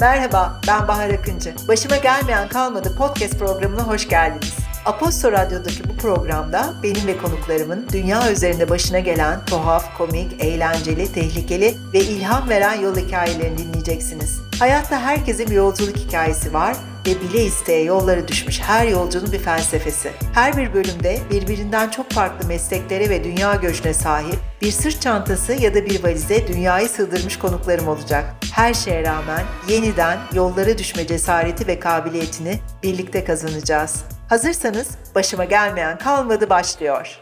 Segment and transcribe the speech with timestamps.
[0.00, 1.54] Merhaba, ben Bahar Akıncı.
[1.68, 4.65] Başıma gelmeyen kalmadı podcast programına hoş geldiniz.
[4.86, 11.74] Aposto Radyo'daki bu programda benim ve konuklarımın dünya üzerinde başına gelen tuhaf, komik, eğlenceli, tehlikeli
[11.92, 14.40] ve ilham veren yol hikayelerini dinleyeceksiniz.
[14.58, 16.76] Hayatta herkesin bir yolculuk hikayesi var
[17.06, 20.10] ve bile isteye yollara düşmüş her yolcunun bir felsefesi.
[20.34, 25.74] Her bir bölümde birbirinden çok farklı mesleklere ve dünya göçüne sahip bir sırt çantası ya
[25.74, 28.24] da bir valize dünyayı sığdırmış konuklarım olacak.
[28.52, 34.15] Her şeye rağmen yeniden yollara düşme cesareti ve kabiliyetini birlikte kazanacağız.
[34.28, 37.20] Hazırsanız başıma gelmeyen kalmadı başlıyor.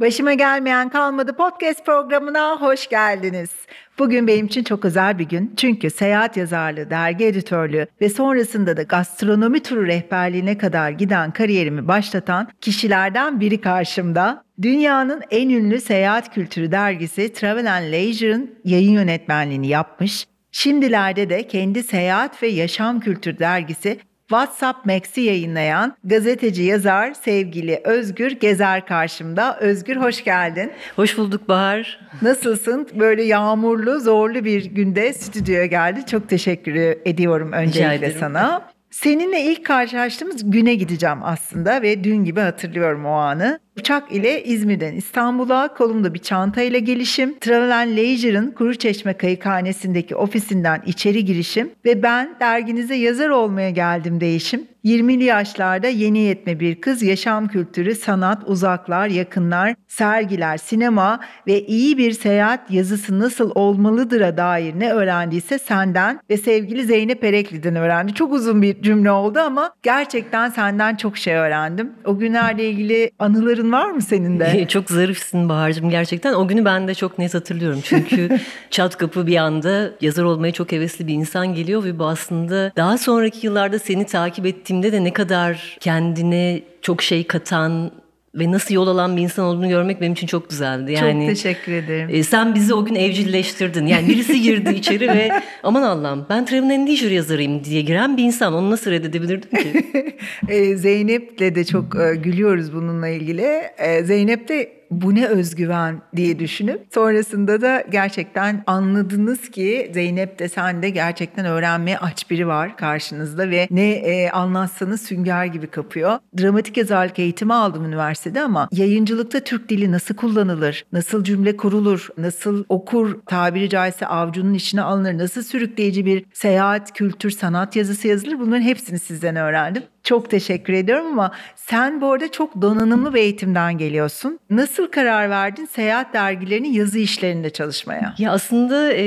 [0.00, 3.50] Başıma gelmeyen kalmadı podcast programına hoş geldiniz.
[3.98, 5.54] Bugün benim için çok özel bir gün.
[5.56, 12.48] Çünkü seyahat yazarlığı, dergi editörlüğü ve sonrasında da gastronomi turu rehberliğine kadar giden kariyerimi başlatan
[12.60, 14.44] kişilerden biri karşımda.
[14.62, 20.26] Dünyanın en ünlü seyahat kültürü dergisi Travel and Leisure'ın yayın yönetmenliğini yapmış.
[20.52, 28.30] Şimdilerde de kendi seyahat ve yaşam kültür dergisi WhatsApp Max'i yayınlayan gazeteci yazar sevgili Özgür
[28.30, 29.58] Gezer karşımda.
[29.60, 30.72] Özgür hoş geldin.
[30.96, 32.00] Hoş bulduk Bahar.
[32.22, 32.88] Nasılsın?
[32.94, 36.06] Böyle yağmurlu, zorlu bir günde stüdyoya geldi.
[36.06, 38.73] Çok teşekkür ediyorum öncelikle sana.
[38.94, 43.58] Seninle ilk karşılaştığımız güne gideceğim aslında ve dün gibi hatırlıyorum o anı.
[43.78, 51.70] Uçak ile İzmir'den İstanbul'a kolumda bir çantayla gelişim, Travel Leisure'ın Kuruçeşme Kayıkhanesi'ndeki ofisinden içeri girişim
[51.84, 54.66] ve ben derginize yazar olmaya geldim değişim.
[54.84, 61.98] 20'li yaşlarda yeni yetme bir kız yaşam kültürü, sanat, uzaklar, yakınlar, sergiler, sinema ve iyi
[61.98, 68.14] bir seyahat yazısı nasıl olmalıdır'a dair ne öğrendiyse senden ve sevgili Zeynep Erekli'den öğrendi.
[68.14, 71.92] Çok uzun bir cümle oldu ama gerçekten senden çok şey öğrendim.
[72.04, 74.64] O günlerle ilgili anıların var mı senin de?
[74.68, 76.34] çok zarifsin Bahar'cığım gerçekten.
[76.34, 77.80] O günü ben de çok net hatırlıyorum.
[77.84, 78.28] Çünkü
[78.70, 82.98] çat kapı bir anda yazar olmaya çok hevesli bir insan geliyor ve bu aslında daha
[82.98, 87.90] sonraki yıllarda seni takip ettiğim gittiğimde de ne kadar kendine çok şey katan
[88.34, 90.92] ve nasıl yol alan bir insan olduğunu görmek benim için çok güzeldi.
[90.92, 92.08] Yani, çok teşekkür ederim.
[92.12, 93.86] E, sen bizi o gün evcilleştirdin.
[93.86, 95.30] Yani birisi girdi içeri ve
[95.62, 98.54] aman Allah'ım ben and Leisure yazarıyım diye giren bir insan.
[98.54, 99.86] Onu nasıl reddedebilirdim ki?
[100.48, 103.62] e, Zeynep'le de çok e, gülüyoruz bununla ilgili.
[103.78, 110.48] E, Zeynep de bu ne özgüven diye düşünüp sonrasında da gerçekten anladınız ki Zeynep de
[110.48, 116.18] sen de gerçekten öğrenmeye aç biri var karşınızda ve ne e, anlatsanız sünger gibi kapıyor.
[116.38, 122.64] Dramatik yazarlık eğitimi aldım üniversitede ama yayıncılıkta Türk dili nasıl kullanılır, nasıl cümle kurulur, nasıl
[122.68, 128.62] okur, tabiri caizse avcunun içine alınır, nasıl sürükleyici bir seyahat, kültür, sanat yazısı yazılır bunların
[128.62, 129.82] hepsini sizden öğrendim.
[130.04, 134.38] Çok teşekkür ediyorum ama sen bu arada çok donanımlı bir eğitimden geliyorsun.
[134.50, 138.14] Nasıl karar verdin seyahat dergilerinin yazı işlerinde çalışmaya?
[138.18, 139.02] Ya aslında e,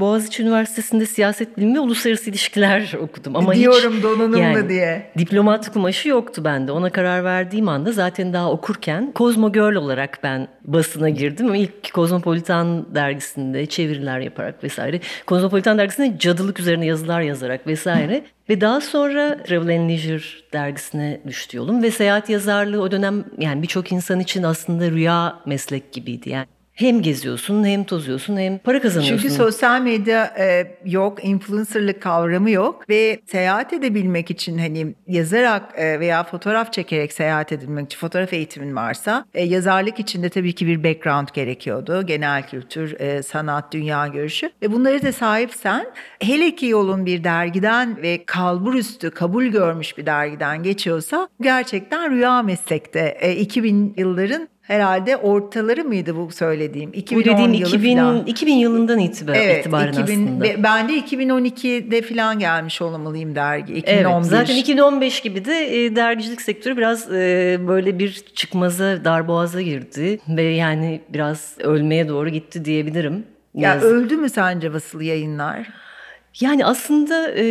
[0.00, 3.36] Boğaziçi Üniversitesi'nde siyaset bilimi ve uluslararası ilişkiler okudum.
[3.36, 5.12] Ama Diyorum hiç, donanımlı yani, diye.
[5.18, 6.72] Diplomat kumaşı yoktu bende.
[6.72, 11.54] Ona karar verdiğim anda zaten daha okurken Kozmo Girl olarak ben basına girdim.
[11.54, 15.00] İlk Kozmopolitan dergisinde çeviriler yaparak vesaire.
[15.26, 18.24] Kozmopolitan dergisinde cadılık üzerine yazılar yazarak vesaire.
[18.48, 23.62] Ve daha sonra Travel and Leisure dergisine düştü yolum ve seyahat yazarlığı o dönem yani
[23.62, 26.30] birçok insan için aslında rüya meslek gibiydi.
[26.30, 29.28] Yani hem geziyorsun hem tozuyorsun hem para kazanıyorsun.
[29.28, 36.00] Çünkü sosyal medya e, yok, influencerlık kavramı yok ve seyahat edebilmek için hani yazarak e,
[36.00, 40.66] veya fotoğraf çekerek seyahat edebilmek için fotoğraf eğitimin varsa e, yazarlık için de tabii ki
[40.66, 42.06] bir background gerekiyordu.
[42.06, 45.86] Genel kültür, e, sanat, dünya görüşü ve bunları da sahipsen
[46.20, 52.42] hele ki yolun bir dergiden ve kalbur üstü kabul görmüş bir dergiden geçiyorsa gerçekten rüya
[52.42, 53.16] meslekte.
[53.20, 56.90] E, 2000 yılların herhalde ortaları mıydı bu söylediğim?
[56.92, 58.26] 2010 bu dediğim yılı 2000, falan.
[58.26, 60.62] 2000 yılından itibaren, evet, itibaren 2000, aslında.
[60.62, 63.74] Ben de 2012'de falan gelmiş olmalıyım dergi.
[63.74, 64.14] 2011.
[64.14, 70.18] Evet, zaten 2015 gibi de e, dergicilik sektörü biraz e, böyle bir çıkmaza, darboğaza girdi.
[70.28, 73.24] Ve yani biraz ölmeye doğru gitti diyebilirim.
[73.54, 75.68] Ya öldü mü sence basılı yayınlar?
[76.40, 77.44] Yani aslında e,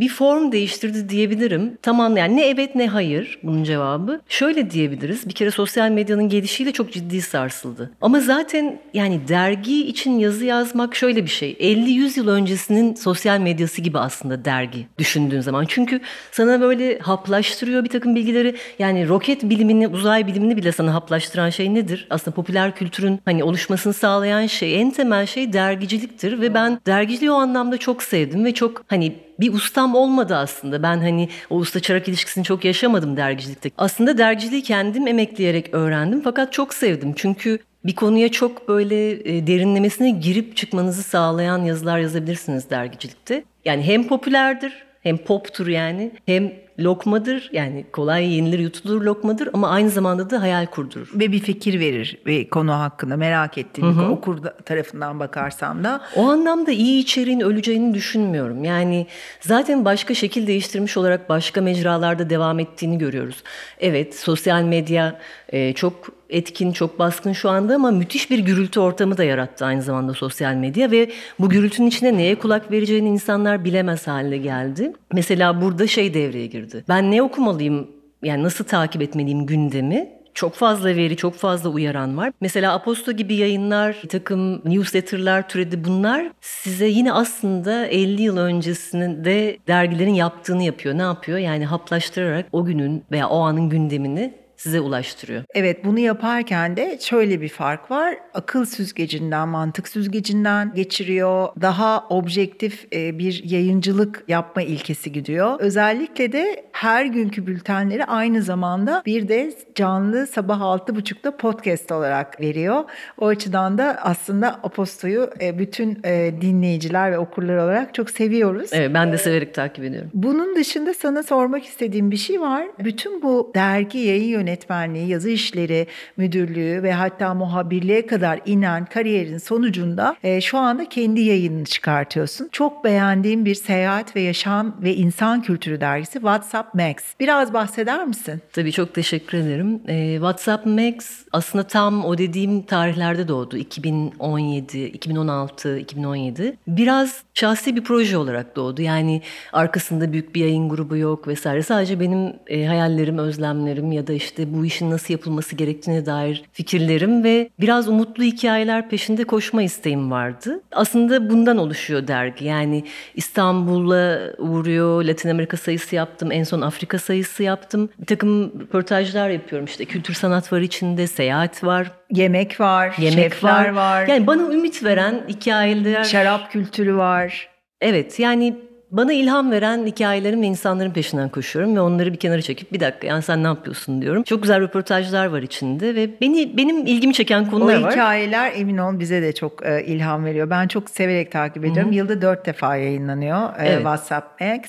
[0.00, 1.78] bir form değiştirdi diyebilirim.
[1.82, 4.20] Tamam yani ne evet ne hayır bunun cevabı.
[4.28, 5.28] Şöyle diyebiliriz.
[5.28, 7.90] Bir kere sosyal medyanın gelişiyle çok ciddi sarsıldı.
[8.00, 11.52] Ama zaten yani dergi için yazı yazmak şöyle bir şey.
[11.52, 15.64] 50-100 yıl öncesinin sosyal medyası gibi aslında dergi düşündüğün zaman.
[15.68, 16.00] Çünkü
[16.32, 18.56] sana böyle haplaştırıyor bir takım bilgileri.
[18.78, 22.06] Yani roket bilimini, uzay bilimini bile sana haplaştıran şey nedir?
[22.10, 26.40] Aslında popüler kültürün hani oluşmasını sağlayan şey, en temel şey dergiciliktir.
[26.40, 30.82] Ve ben dergiciliği o anlamda çok sevdim sevdim ve çok hani bir ustam olmadı aslında.
[30.82, 33.70] Ben hani o usta çırak ilişkisini çok yaşamadım dergicilikte.
[33.78, 37.12] Aslında dergiciliği kendim emekleyerek öğrendim fakat çok sevdim.
[37.16, 43.44] Çünkü bir konuya çok böyle e, derinlemesine girip çıkmanızı sağlayan yazılar yazabilirsiniz dergicilikte.
[43.64, 49.90] Yani hem popülerdir hem poptur yani hem lokmadır yani kolay yenilir yutulur lokmadır ama aynı
[49.90, 51.10] zamanda da hayal kurdurur.
[51.14, 56.00] Ve bir fikir verir bir konu hakkında merak ettiğim okur da- tarafından bakarsam da.
[56.16, 58.64] O anlamda iyi içeriğin öleceğini düşünmüyorum.
[58.64, 59.06] Yani
[59.40, 63.42] zaten başka şekil değiştirmiş olarak başka mecralarda devam ettiğini görüyoruz.
[63.80, 65.18] Evet sosyal medya
[65.52, 69.82] e, çok etkin, çok baskın şu anda ama müthiş bir gürültü ortamı da yarattı aynı
[69.82, 74.92] zamanda sosyal medya ve bu gürültünün içine neye kulak vereceğini insanlar bilemez hale geldi.
[75.12, 76.84] Mesela burada şey devreye girdi.
[76.88, 77.90] Ben ne okumalıyım,
[78.22, 80.08] yani nasıl takip etmeliyim gündemi?
[80.34, 82.32] Çok fazla veri, çok fazla uyaran var.
[82.40, 89.58] Mesela Aposto gibi yayınlar, bir takım newsletterlar türedi bunlar size yine aslında 50 yıl öncesinde
[89.68, 90.98] dergilerin yaptığını yapıyor.
[90.98, 91.38] Ne yapıyor?
[91.38, 95.44] Yani haplaştırarak o günün veya o anın gündemini size ulaştırıyor.
[95.54, 98.16] Evet bunu yaparken de şöyle bir fark var.
[98.34, 101.48] Akıl süzgecinden, mantık süzgecinden geçiriyor.
[101.60, 105.60] Daha objektif e, bir yayıncılık yapma ilkesi gidiyor.
[105.60, 112.84] Özellikle de her günkü bültenleri aynı zamanda bir de canlı sabah 6.30'da podcast olarak veriyor.
[113.18, 118.70] O açıdan da aslında Aposto'yu e, bütün e, dinleyiciler ve okurlar olarak çok seviyoruz.
[118.72, 120.10] Evet ben de severek takip ediyorum.
[120.14, 122.66] Bunun dışında sana sormak istediğim bir şey var.
[122.84, 130.16] Bütün bu dergi yayın yönetmenliği, yazı işleri müdürlüğü ve hatta muhabirliğe kadar inen kariyerin sonucunda
[130.22, 132.48] e, şu anda kendi yayınını çıkartıyorsun.
[132.52, 136.96] Çok beğendiğim bir seyahat ve yaşam ve insan kültürü dergisi WhatsApp Max.
[137.20, 138.40] Biraz bahseder misin?
[138.52, 139.80] Tabii çok teşekkür ederim.
[139.88, 140.94] Ee, WhatsApp Max
[141.32, 143.56] aslında tam o dediğim tarihlerde doğdu.
[143.56, 146.56] 2017, 2016, 2017.
[146.66, 148.82] Biraz şahsi bir proje olarak doğdu.
[148.82, 149.22] Yani
[149.52, 151.62] arkasında büyük bir yayın grubu yok vesaire.
[151.62, 157.24] Sadece benim e, hayallerim, özlemlerim ya da işte bu işin nasıl yapılması gerektiğine dair fikirlerim
[157.24, 160.60] ve biraz umutlu hikayeler peşinde koşma isteğim vardı.
[160.72, 162.44] Aslında bundan oluşuyor dergi.
[162.44, 162.84] Yani
[163.14, 167.88] İstanbul'a uğruyor, Latin Amerika sayısı yaptım, en son Afrika sayısı yaptım.
[167.98, 171.90] Bir takım röportajlar yapıyorum işte kültür sanat var içinde, seyahat var.
[172.10, 176.04] Yemek var, Yemek şefler var, Yani bana ümit veren hikayeler.
[176.04, 177.48] şarap kültürü var.
[177.80, 178.56] Evet yani
[178.90, 183.06] bana ilham veren hikayelerin ve insanların peşinden koşuyorum ve onları bir kenara çekip bir dakika
[183.06, 184.22] yani sen ne yapıyorsun diyorum.
[184.22, 187.92] Çok güzel röportajlar var içinde ve beni benim ilgimi çeken O konular var.
[187.92, 190.50] hikayeler emin ol bize de çok e, ilham veriyor.
[190.50, 191.92] Ben çok severek takip ediyorum.
[191.92, 193.76] Yılda dört defa yayınlanıyor e, Evet.
[193.76, 194.60] WhatsApp Max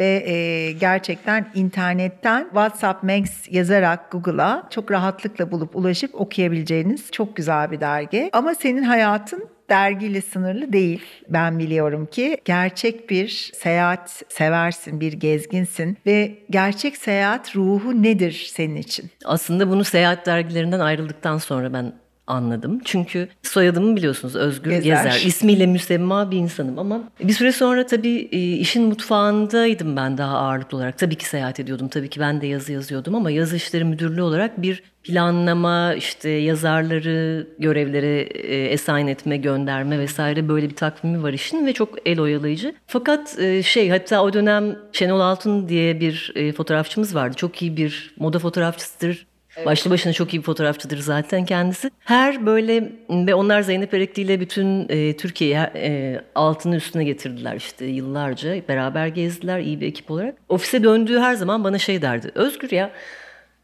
[0.00, 7.70] ve e, gerçekten internetten WhatsApp Max yazarak Google'a çok rahatlıkla bulup ulaşıp okuyabileceğiniz çok güzel
[7.70, 8.30] bir dergi.
[8.32, 11.02] Ama senin hayatın dergiyle sınırlı değil.
[11.28, 18.76] Ben biliyorum ki gerçek bir seyahat seversin, bir gezginsin ve gerçek seyahat ruhu nedir senin
[18.76, 19.10] için?
[19.24, 21.92] Aslında bunu seyahat dergilerinden ayrıldıktan sonra ben
[22.30, 22.80] anladım.
[22.84, 25.04] Çünkü soyadımı biliyorsunuz Özgür Gezer.
[25.04, 25.22] Gezer.
[25.26, 30.76] İsmiyle müsemma bir insanım ama bir süre sonra tabii e, işin mutfağındaydım ben daha ağırlıklı
[30.76, 30.98] olarak.
[30.98, 31.88] Tabii ki seyahat ediyordum.
[31.88, 37.46] Tabii ki ben de yazı yazıyordum ama yazı işleri müdürlüğü olarak bir planlama, işte yazarları
[37.58, 42.74] görevlere e, assign etme, gönderme vesaire böyle bir takvimi var işin ve çok el oyalayıcı.
[42.86, 47.36] Fakat e, şey hatta o dönem Şenol Altun diye bir e, fotoğrafçımız vardı.
[47.36, 49.26] Çok iyi bir moda fotoğrafçısıdır.
[49.66, 51.90] Başlı başına çok iyi bir fotoğrafçıdır zaten kendisi.
[51.98, 57.84] Her böyle ve onlar Zeynep Erekli ile bütün e, Türkiye'yi e, altını üstüne getirdiler işte
[57.84, 58.68] yıllarca.
[58.68, 60.34] Beraber gezdiler iyi bir ekip olarak.
[60.48, 62.30] Ofise döndüğü her zaman bana şey derdi.
[62.34, 62.90] Özgür ya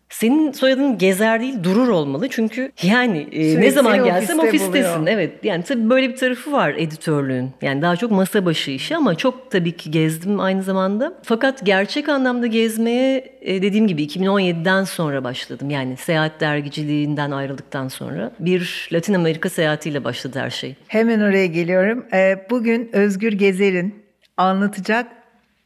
[0.08, 2.28] senin soyadın Gezer değil Durur olmalı.
[2.30, 5.00] Çünkü yani e, ne zaman ofiste gelsem ofistesin.
[5.00, 5.06] buluyor.
[5.06, 7.50] Evet yani tabii böyle bir tarafı var editörlüğün.
[7.62, 11.14] Yani daha çok masa başı işi ama çok tabii ki gezdim aynı zamanda.
[11.22, 15.70] Fakat gerçek anlamda gezmeye e, dediğim gibi 2017'den sonra başladım.
[15.70, 20.74] Yani seyahat dergiciliğinden ayrıldıktan sonra bir Latin Amerika seyahatiyle başladı her şey.
[20.88, 22.06] Hemen oraya geliyorum.
[22.12, 23.94] Ee, Bugün Özgür Gezer'in
[24.36, 25.06] anlatacak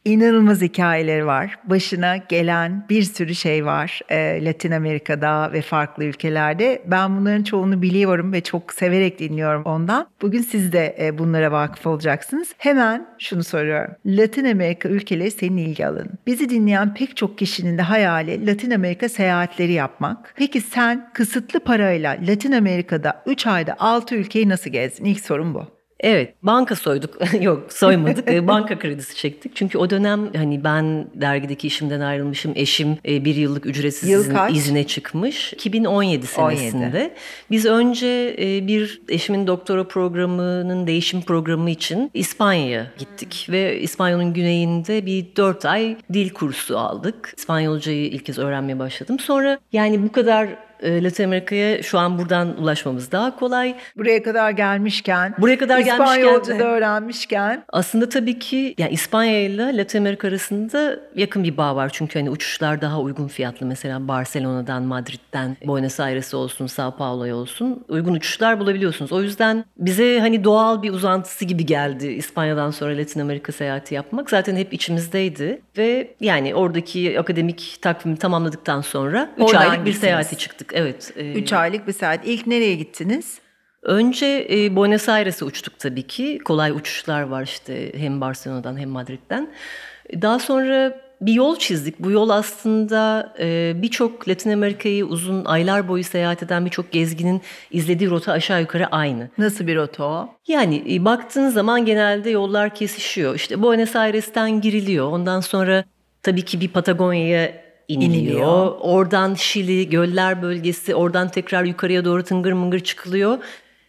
[0.05, 1.59] inanılmaz hikayeleri var.
[1.63, 6.81] Başına gelen bir sürü şey var ee, Latin Amerika'da ve farklı ülkelerde.
[6.85, 10.07] Ben bunların çoğunu biliyorum ve çok severek dinliyorum ondan.
[10.21, 12.53] Bugün siz de e, bunlara vakıf olacaksınız.
[12.57, 13.91] Hemen şunu soruyorum.
[14.05, 16.19] Latin Amerika ülkeleri senin ilgi alanın.
[16.27, 20.33] Bizi dinleyen pek çok kişinin de hayali Latin Amerika seyahatleri yapmak.
[20.37, 25.05] Peki sen kısıtlı parayla Latin Amerika'da 3 ayda 6 ülkeyi nasıl gezdin?
[25.05, 25.80] İlk sorum bu.
[26.01, 27.17] Evet, banka soyduk.
[27.41, 28.31] Yok, soymadık.
[28.31, 29.55] E, banka kredisi çektik.
[29.55, 32.51] Çünkü o dönem hani ben dergideki işimden ayrılmışım.
[32.55, 34.55] Eşim e, bir yıllık ücretsiz Yıl izin- kaç?
[34.55, 35.53] izine çıkmış.
[35.53, 37.13] 2017 senesinde.
[37.51, 43.47] Biz önce e, bir eşimin doktora programının değişim programı için İspanya'ya gittik.
[43.49, 47.33] Ve İspanya'nın güneyinde bir dört ay dil kursu aldık.
[47.37, 49.19] İspanyolcayı ilk kez öğrenmeye başladım.
[49.19, 50.49] Sonra yani bu kadar
[50.83, 53.75] Latin Amerika'ya şu an buradan ulaşmamız daha kolay.
[53.97, 57.63] Buraya kadar gelmişken, buraya kadar İspanyolca da öğrenmişken.
[57.69, 61.89] Aslında tabii ki yani İspanya ile Latin Amerika arasında yakın bir bağ var.
[61.93, 63.65] Çünkü hani uçuşlar daha uygun fiyatlı.
[63.65, 69.11] Mesela Barcelona'dan, Madrid'den, Buenos Aires'e olsun, Sao Paulo'ya olsun uygun uçuşlar bulabiliyorsunuz.
[69.11, 74.29] O yüzden bize hani doğal bir uzantısı gibi geldi İspanya'dan sonra Latin Amerika seyahati yapmak.
[74.29, 80.70] Zaten hep içimizdeydi ve yani oradaki akademik takvimi tamamladıktan sonra 3 aylık bir seyahate çıktık.
[80.73, 81.13] Evet.
[81.17, 82.27] 3 aylık bir seyahat.
[82.27, 83.39] İlk nereye gittiniz?
[83.81, 86.39] Önce e, Buenos Aires'e uçtuk tabii ki.
[86.45, 89.53] Kolay uçuşlar var işte hem Barcelona'dan hem Madrid'den.
[90.21, 91.99] Daha sonra bir yol çizdik.
[91.99, 98.09] Bu yol aslında e, birçok Latin Amerika'yı uzun aylar boyu seyahat eden birçok gezginin izlediği
[98.09, 99.29] rota aşağı yukarı aynı.
[99.37, 100.29] Nasıl bir rota o?
[100.47, 103.35] Yani e, baktığın zaman genelde yollar kesişiyor.
[103.35, 105.11] İşte Buenos Aires'ten giriliyor.
[105.11, 105.83] Ondan sonra
[106.23, 107.60] tabii ki bir Patagonya'ya
[107.93, 108.23] iniliyor.
[108.23, 108.71] İniliyor.
[108.79, 113.37] Oradan Şili, göller bölgesi, oradan tekrar yukarıya doğru tıngır mıngır çıkılıyor.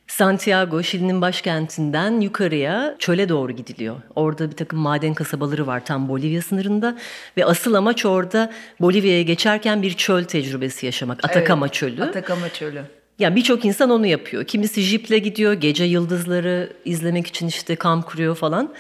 [0.07, 3.97] Santiago, Şili'nin başkentinden yukarıya çöle doğru gidiliyor.
[4.15, 6.99] Orada bir takım maden kasabaları var tam Bolivya sınırında.
[7.37, 11.25] Ve asıl amaç orada Bolivya'ya geçerken bir çöl tecrübesi yaşamak.
[11.25, 12.03] Atakama Evet, Çölü.
[12.03, 12.83] Atakama Çölü.
[13.19, 14.45] Ya birçok insan onu yapıyor.
[14.45, 18.75] Kimisi jiple gidiyor, gece yıldızları izlemek için işte kamp kuruyor falan.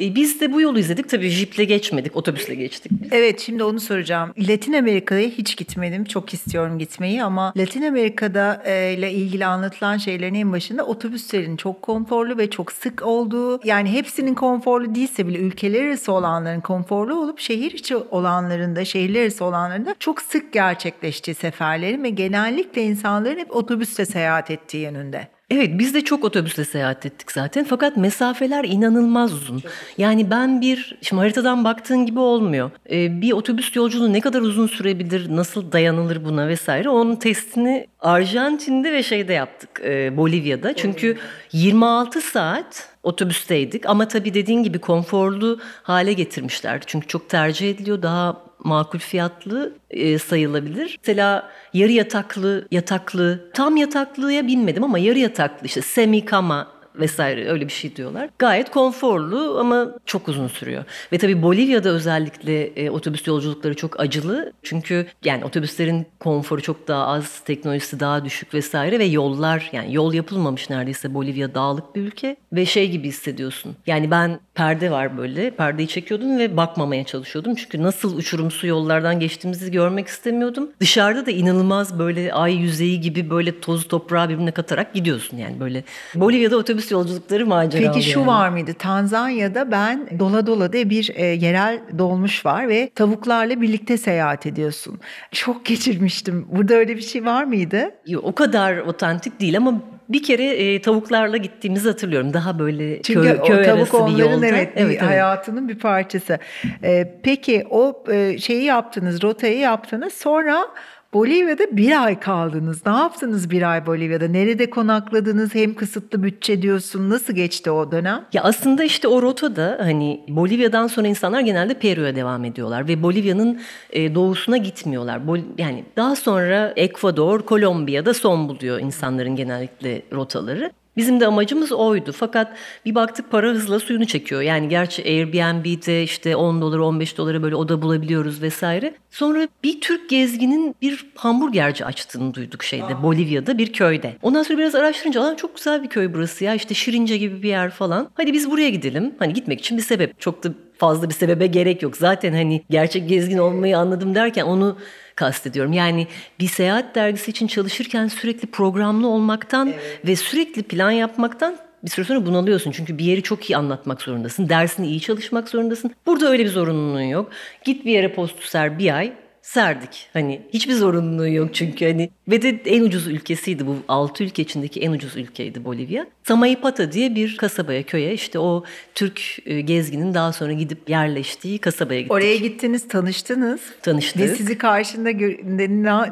[0.00, 1.08] E, biz de bu yolu izledik.
[1.08, 2.92] Tabii jiple geçmedik, otobüsle geçtik.
[3.10, 4.34] Evet şimdi onu soracağım.
[4.38, 6.04] Latin Amerika'ya hiç gitmedim.
[6.04, 11.82] Çok istiyorum gitmeyi ama Latin Amerika'da e, ile ilgili anlatılan şeylerin en başında otobüslerin çok
[11.82, 13.60] konforlu ve çok sık olduğu.
[13.64, 19.44] Yani hepsinin konforlu değilse bile ülkeler arası olanların konforlu olup şehir içi olanlarında, şehirler arası
[19.44, 25.28] olanlarında çok sık gerçekleştiği seferlerin ve genellikle insanların hep otobüste seyahat ettiği yönünde.
[25.50, 29.62] Evet biz de çok otobüsle seyahat ettik zaten fakat mesafeler inanılmaz uzun.
[29.98, 32.70] Yani ben bir, şimdi haritadan baktığın gibi olmuyor.
[32.90, 38.92] Ee, bir otobüs yolculuğu ne kadar uzun sürebilir, nasıl dayanılır buna vesaire onun testini Arjantin'de
[38.92, 40.76] ve şeyde yaptık, e, Bolivya'da.
[40.76, 41.16] Çünkü
[41.52, 46.82] 26 saat otobüsteydik ama tabii dediğin gibi konforlu hale getirmişler.
[46.86, 50.98] Çünkü çok tercih ediliyor daha makul fiyatlı e, sayılabilir.
[51.02, 57.66] Mesela yarı yataklı, yataklı, tam yataklıya binmedim ama yarı yataklı işte semi kama vesaire öyle
[57.66, 58.30] bir şey diyorlar.
[58.38, 60.84] Gayet konforlu ama çok uzun sürüyor.
[61.12, 64.52] Ve tabii Bolivya'da özellikle e, otobüs yolculukları çok acılı.
[64.62, 70.14] Çünkü yani otobüslerin konforu çok daha az, teknolojisi daha düşük vesaire ve yollar yani yol
[70.14, 73.76] yapılmamış neredeyse Bolivya dağlık bir ülke ve şey gibi hissediyorsun.
[73.86, 77.54] Yani ben perde var böyle perdeyi çekiyordum ve bakmamaya çalışıyordum.
[77.54, 80.70] Çünkü nasıl uçurumsu yollardan geçtiğimizi görmek istemiyordum.
[80.80, 85.84] Dışarıda da inanılmaz böyle ay yüzeyi gibi böyle toz toprağı birbirine katarak gidiyorsun yani böyle.
[86.14, 88.28] Bolivya'da otobüs yolculukları maceralı Peki şu yani.
[88.28, 88.74] var mıydı?
[88.74, 95.00] Tanzanya'da ben Dola Dola diye bir e, yerel dolmuş var ve tavuklarla birlikte seyahat ediyorsun.
[95.32, 96.46] Çok geçirmiştim.
[96.50, 97.90] Burada öyle bir şey var mıydı?
[98.06, 102.32] Yok, o kadar otantik değil ama bir kere e, tavuklarla gittiğimizi hatırlıyorum.
[102.34, 104.46] Daha böyle Çünkü köy, köy o tavuk arası bir onların yolda.
[104.46, 106.38] evet, bir hayatının bir parçası.
[106.82, 110.12] E, peki o e, şeyi yaptınız, rotayı yaptınız.
[110.12, 110.66] Sonra
[111.14, 112.86] Bolivya'da bir ay kaldınız.
[112.86, 114.28] Ne yaptınız bir ay Bolivya'da?
[114.28, 115.54] Nerede konakladınız?
[115.54, 117.10] Hem kısıtlı bütçe diyorsun.
[117.10, 118.24] Nasıl geçti o dönem?
[118.32, 123.60] Ya aslında işte o rotada hani Bolivya'dan sonra insanlar genelde Peru'ya devam ediyorlar ve Bolivya'nın
[123.90, 125.20] e, doğusuna gitmiyorlar.
[125.58, 130.70] Yani daha sonra Ekvador, Kolombiya'da son buluyor insanların genellikle rotaları.
[130.96, 132.12] Bizim de amacımız oydu.
[132.12, 132.52] Fakat
[132.86, 134.40] bir baktık para hızla suyunu çekiyor.
[134.42, 138.94] Yani gerçi Airbnb'de işte 10 dolar 15 dolara böyle oda bulabiliyoruz vesaire.
[139.10, 144.16] Sonra bir Türk gezginin bir hamburgerci açtığını duyduk şeyde Bolivya'da bir köyde.
[144.22, 147.48] Ondan sonra biraz araştırınca "Aa, çok güzel bir köy burası ya işte Şirince gibi bir
[147.48, 148.08] yer falan.
[148.14, 149.14] Hadi biz buraya gidelim.
[149.18, 150.20] Hani gitmek için bir sebep.
[150.20, 150.48] Çok da
[150.78, 151.96] fazla bir sebebe gerek yok.
[151.96, 154.76] Zaten hani gerçek gezgin olmayı anladım derken onu
[155.16, 155.72] kastediyorum.
[155.72, 156.06] Yani
[156.40, 159.72] bir seyahat dergisi için çalışırken sürekli programlı olmaktan
[160.06, 162.70] ve sürekli plan yapmaktan bir süre sonra bunalıyorsun.
[162.70, 164.48] Çünkü bir yeri çok iyi anlatmak zorundasın.
[164.48, 165.90] Dersini iyi çalışmak zorundasın.
[166.06, 167.30] Burada öyle bir zorunluluğun yok.
[167.64, 169.12] Git bir yere postu ser bir ay
[169.44, 170.08] serdik.
[170.12, 173.76] Hani hiçbir zorunluluğu yok çünkü hani ve de en ucuz ülkesiydi bu.
[173.88, 176.06] Altı ülke içindeki en ucuz ülkeydi Bolivya.
[176.22, 182.00] Samaipata diye bir kasabaya, köye işte o Türk e, gezginin daha sonra gidip yerleştiği kasabaya
[182.00, 182.12] gittik.
[182.12, 183.60] Oraya gittiniz, tanıştınız.
[183.82, 184.22] Tanıştık.
[184.22, 185.10] Ve sizi karşında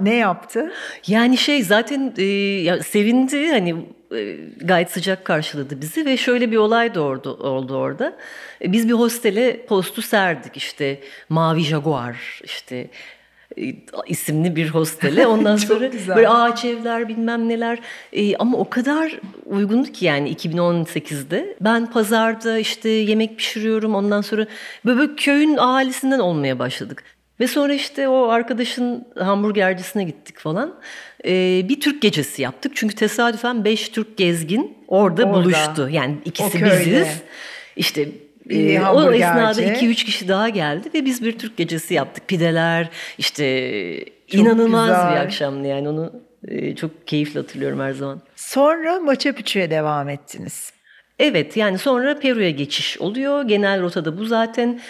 [0.01, 0.73] ne, yaptı?
[1.07, 2.25] Yani şey zaten e,
[2.63, 3.75] ya sevindi hani
[4.15, 8.17] e, gayet sıcak karşıladı bizi ve şöyle bir olay da oldu, oldu orada.
[8.63, 12.89] E, biz bir hostele postu serdik işte Mavi Jaguar işte
[14.07, 15.27] isimli bir hostele.
[15.33, 16.17] Ondan sonra güzel.
[16.17, 17.79] böyle ağaç evler bilmem neler.
[18.13, 21.57] E, ama o kadar uygundu ki yani 2018'de.
[21.61, 24.47] Ben pazarda işte yemek pişiriyorum ondan sonra
[24.85, 27.05] böyle, böyle köyün ahalisinden olmaya başladık.
[27.41, 30.75] Ve sonra işte o arkadaşın hamburgercisine gittik falan.
[31.25, 32.73] Ee, bir Türk gecesi yaptık.
[32.75, 35.35] Çünkü tesadüfen beş Türk gezgin orada, Orada.
[35.35, 35.89] buluştu.
[35.91, 37.23] Yani ikisi biziz.
[37.77, 38.09] İşte
[38.53, 42.29] Biri e, o esnada iki üç kişi daha geldi ve biz bir Türk gecesi yaptık.
[42.29, 43.45] Pideler işte
[44.33, 45.13] inanılmaz güzel.
[45.13, 46.13] bir akşamdı yani onu
[46.49, 48.21] e, çok keyifle hatırlıyorum her zaman.
[48.37, 50.73] Sonra Machu Picchu'ya devam ettiniz.
[51.19, 53.43] Evet yani sonra Peru'ya geçiş oluyor.
[53.43, 54.81] Genel rotada bu zaten.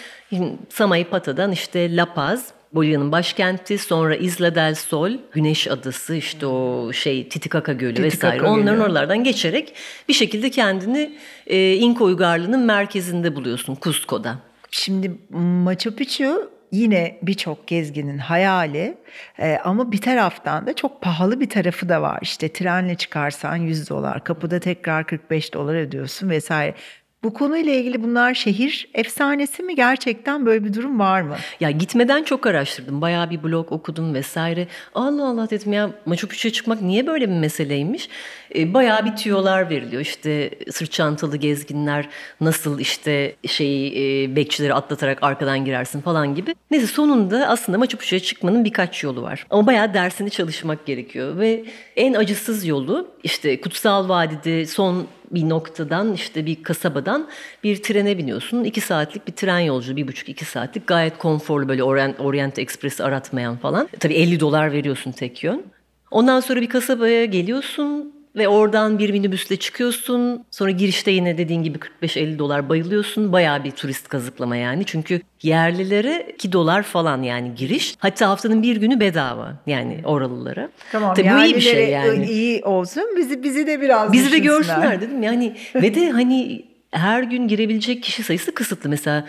[0.69, 3.77] Samaipata'dan işte La Paz, Bolivya'nın başkenti.
[3.77, 8.37] Sonra Isla del Sol, Güneş Adası işte o şey Titicaca Gölü Titicaca vesaire.
[8.37, 8.47] Gölü.
[8.47, 9.73] Onların oralardan geçerek
[10.09, 14.39] bir şekilde kendini e, İnka uygarlığının merkezinde buluyorsun Cusco'da.
[14.71, 18.97] Şimdi Machu Picchu yine birçok gezginin hayali
[19.39, 22.19] Ee, ama bir taraftan da çok pahalı bir tarafı da var.
[22.21, 26.75] İşte trenle çıkarsan 100 dolar, kapıda tekrar 45 dolar ödüyorsun vesaire.
[27.23, 29.75] Bu konuyla ilgili bunlar şehir efsanesi mi?
[29.75, 31.35] Gerçekten böyle bir durum var mı?
[31.59, 33.01] Ya gitmeden çok araştırdım.
[33.01, 34.67] Bayağı bir blog okudum vesaire.
[34.95, 38.09] Allah Allah dedim ya Machu Picchu'ya çıkmak niye böyle bir meseleymiş?
[38.55, 40.01] E, bayağı bir tüyolar veriliyor.
[40.01, 42.09] İşte sırt çantalı gezginler
[42.41, 46.55] nasıl işte şeyi e, bekçileri atlatarak arkadan girersin falan gibi.
[46.71, 49.47] Neyse sonunda aslında Machu Picchu'ya çıkmanın birkaç yolu var.
[49.49, 51.37] Ama bayağı dersini çalışmak gerekiyor.
[51.37, 51.65] Ve
[51.95, 57.27] en acısız yolu işte Kutsal Vadide son bir noktadan işte bir kasabadan
[57.63, 58.63] bir trene biniyorsun.
[58.63, 63.03] iki saatlik bir tren yolculuğu, bir buçuk iki saatlik gayet konforlu böyle Orient, Orient Express'i
[63.03, 63.87] aratmayan falan.
[63.99, 65.63] Tabii 50 dolar veriyorsun tek yön.
[66.11, 70.45] Ondan sonra bir kasabaya geliyorsun ve oradan bir minibüsle çıkıyorsun.
[70.51, 73.31] Sonra girişte yine dediğin gibi 45-50 dolar bayılıyorsun.
[73.31, 74.85] Bayağı bir turist kazıklama yani.
[74.85, 77.95] Çünkü yerlilere 2 dolar falan yani giriş.
[77.99, 80.69] Hatta haftanın bir günü bedava yani oralılara.
[80.91, 82.25] Tamam, Tabii bu iyi bir şey yani.
[82.25, 83.03] iyi olsun.
[83.17, 85.23] Bizi bizi de biraz Bizi de görsünler dedim.
[85.23, 88.89] Yani ve de hani her gün girebilecek kişi sayısı kısıtlı.
[88.89, 89.25] Mesela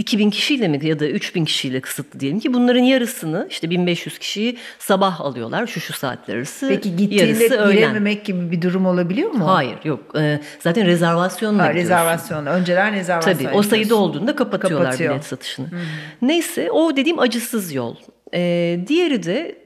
[0.00, 4.58] 2000 kişiyle mi ya da 3000 kişiyle kısıtlı diyelim ki bunların yarısını işte 1500 kişiyi
[4.78, 6.68] sabah alıyorlar şu şu saatler arası.
[6.68, 9.48] Peki gittiğinde girememek gibi bir durum olabiliyor mu?
[9.48, 10.00] Hayır yok.
[10.18, 11.90] Ee, zaten rezervasyonla Ha, gidiyorsun.
[11.94, 12.46] rezervasyon.
[12.46, 15.12] Önceden rezervasyon Tabii o sayıda olduğunda kapatıyorlar Kapatıyor.
[15.14, 15.66] bilet satışını.
[16.22, 17.96] Neyse o dediğim acısız yol.
[18.34, 19.56] Ee, diğeri de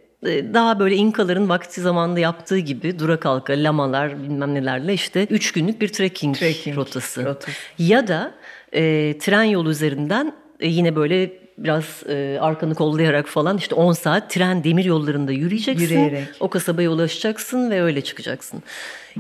[0.54, 5.80] daha böyle İnkaların vakti zamanında yaptığı gibi dura kalka, lamalar bilmem nelerle işte 3 günlük
[5.80, 7.24] bir trekking, Trekking rotası.
[7.24, 7.50] rotası.
[7.78, 8.34] Ya da
[8.74, 14.30] e, tren yolu üzerinden e, yine böyle biraz e, arkanı kollayarak falan işte 10 saat
[14.30, 15.84] tren demir yollarında yürüyeceksin.
[15.84, 16.28] Yürüyerek.
[16.40, 18.62] O kasabaya ulaşacaksın ve öyle çıkacaksın.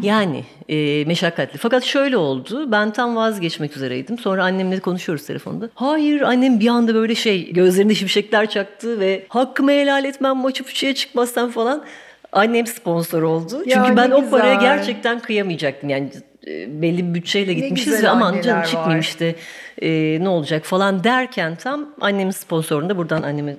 [0.02, 1.58] Yani e, meşakkatli.
[1.58, 2.72] Fakat şöyle oldu.
[2.72, 4.18] Ben tam vazgeçmek üzereydim.
[4.18, 5.70] Sonra annemle konuşuyoruz telefonda.
[5.74, 10.94] Hayır annem bir anda böyle şey gözlerinde şimşekler çaktı ve hakkımı helal etmem Machu Picchu'ya
[10.94, 11.84] çıkmazsam falan.
[12.32, 13.62] Annem sponsor oldu.
[13.66, 15.90] Ya Çünkü ben ne o paraya gerçekten kıyamayacaktım.
[15.90, 16.10] Yani
[16.68, 19.34] belli bir bütçeyle gitmişiz ve aman canım çıkmayayım işte
[19.82, 23.56] e, ne olacak falan derken tam annemin sponsorunda buradan anneme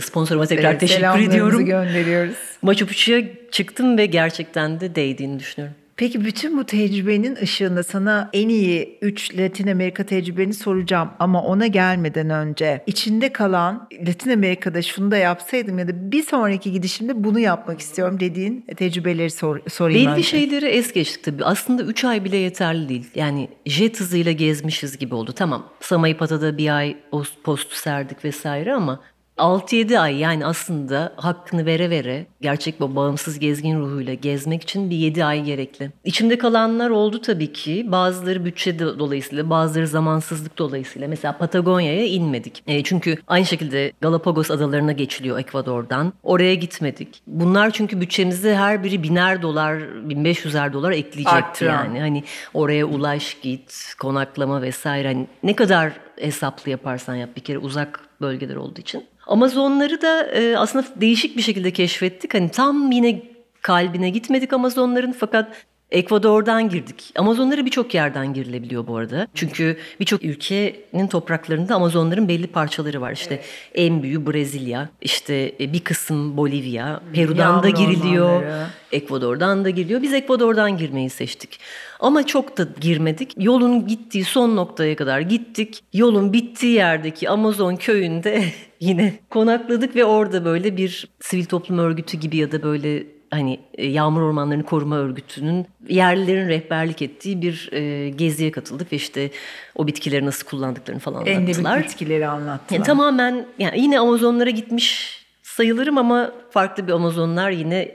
[0.00, 1.66] sponsoruma tekrar Evet, teşekkür ediyorum.
[1.66, 2.36] gönderiyoruz.
[2.62, 5.76] Machu Picchu'ya çıktım ve gerçekten de değdiğini düşünüyorum.
[5.98, 11.66] Peki bütün bu tecrübenin ışığında sana en iyi 3 Latin Amerika tecrübeni soracağım ama ona
[11.66, 17.38] gelmeden önce içinde kalan Latin Amerika'da şunu da yapsaydım ya da bir sonraki gidişimde bunu
[17.38, 20.22] yapmak istiyorum dediğin tecrübeleri sor, sorayım Belli önce.
[20.22, 21.44] şeyleri es geçtik tabii.
[21.44, 23.06] Aslında 3 ay bile yeterli değil.
[23.14, 25.32] Yani jet hızıyla gezmişiz gibi oldu.
[25.32, 26.96] Tamam Samaipata'da bir ay
[27.44, 29.00] postu serdik vesaire ama
[29.38, 34.96] 6-7 ay yani aslında hakkını vere vere gerçek bu bağımsız gezgin ruhuyla gezmek için bir
[34.96, 35.90] 7 ay gerekli.
[36.04, 37.86] İçimde kalanlar oldu tabii ki.
[37.88, 41.08] Bazıları bütçe dolayısıyla, bazıları zamansızlık dolayısıyla.
[41.08, 42.62] Mesela Patagonya'ya inmedik.
[42.66, 46.12] E, çünkü aynı şekilde Galapagos adalarına geçiliyor Ekvador'dan.
[46.22, 47.22] Oraya gitmedik.
[47.26, 49.74] Bunlar çünkü bütçemizde her biri biner dolar,
[50.08, 51.84] 1500'er dolar ekleyecekti Arttıran.
[51.84, 52.00] yani.
[52.00, 52.24] Hani
[52.54, 55.08] oraya ulaş git, konaklama vesaire.
[55.08, 59.06] Hani ne kadar hesaplı yaparsan yap bir kere uzak bölgeler olduğu için.
[59.28, 62.34] Amazonları da e, aslında değişik bir şekilde keşfettik.
[62.34, 63.22] Hani tam yine
[63.62, 67.12] kalbine gitmedik Amazonların fakat Ekvador'dan girdik.
[67.16, 69.26] Amazonlara birçok yerden girilebiliyor bu arada.
[69.34, 73.12] Çünkü birçok ülkenin topraklarında Amazonların belli parçaları var.
[73.12, 73.40] İşte
[73.74, 78.28] en büyüğü Brezilya, işte e, bir kısım Bolivya, Peru'dan da Yağmur giriliyor.
[78.28, 78.66] ormanları.
[78.92, 80.02] Ekvador'dan da giriyor.
[80.02, 81.60] Biz Ekvador'dan girmeyi seçtik.
[82.00, 83.34] Ama çok da girmedik.
[83.38, 85.82] Yolun gittiği son noktaya kadar gittik.
[85.92, 88.44] Yolun bittiği yerdeki Amazon köyünde
[88.80, 93.86] yine konakladık ve orada böyle bir sivil toplum örgütü gibi ya da böyle hani e,
[93.86, 99.30] Yağmur Ormanlarını Koruma Örgütü'nün yerlilerin rehberlik ettiği bir e, geziye katıldık ve işte
[99.74, 101.72] o bitkileri nasıl kullandıklarını falan anlattılar.
[101.72, 102.78] Endemik bitkileri anlattılar.
[102.78, 107.94] Yani tamamen yani yine Amazonlara gitmiş sayılırım ama farklı bir Amazonlar yine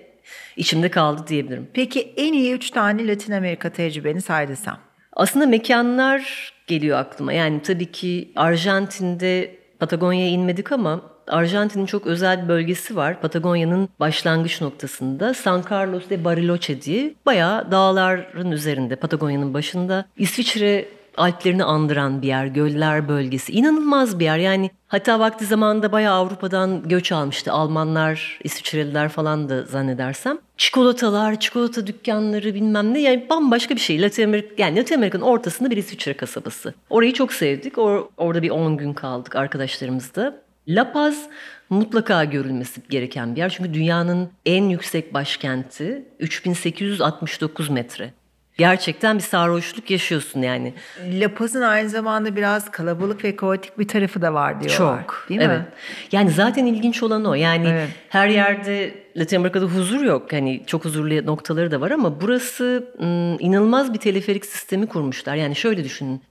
[0.58, 1.68] içimde kaldı diyebilirim.
[1.74, 4.78] Peki en iyi 3 tane Latin Amerika tecrübeni say desem.
[5.14, 7.34] Aslında mekanlar geliyor aklıma.
[7.34, 13.22] Yani tabii ki Arjantin'de Patagonya'ya inmedik ama Arjantin'in çok özel bir bölgesi var.
[13.22, 20.86] Patagonya'nın başlangıç noktasında San Carlos de Bariloche diye bayağı dağların üzerinde Patagonya'nın başında İsviçre
[21.18, 23.52] Alplerini andıran bir yer, göller bölgesi.
[23.52, 24.38] İnanılmaz bir yer.
[24.38, 27.52] Yani hatta vakti zamanında bayağı Avrupa'dan göç almıştı.
[27.52, 30.38] Almanlar, İsviçreliler falan da zannedersem.
[30.58, 33.02] Çikolatalar, çikolata dükkanları bilmem ne.
[33.02, 34.02] Yani bambaşka bir şey.
[34.02, 36.74] Latin Amerika, yani Latin Amerika'nın ortasında bir İsviçre kasabası.
[36.90, 37.78] Orayı çok sevdik.
[37.78, 40.43] Or, orada bir 10 gün kaldık arkadaşlarımızla.
[40.68, 41.30] La Paz
[41.70, 43.50] mutlaka görülmesi gereken bir yer.
[43.50, 48.14] Çünkü dünyanın en yüksek başkenti 3869 metre.
[48.58, 50.74] Gerçekten bir sarhoşluk yaşıyorsun yani.
[51.12, 55.02] La Paz'ın aynı zamanda biraz kalabalık ve kaotik bir tarafı da var diyorlar.
[55.02, 55.26] Çok.
[55.30, 55.60] Değil evet.
[55.60, 55.66] mi?
[56.12, 57.34] Yani zaten ilginç olan o.
[57.34, 57.90] Yani Evet.
[58.10, 60.34] her yerde Latin Amerika'da huzur yok.
[60.34, 62.94] Hani çok huzurlu noktaları da var ama burası
[63.40, 65.36] inanılmaz bir teleferik sistemi kurmuşlar.
[65.36, 66.22] Yani şöyle düşünün.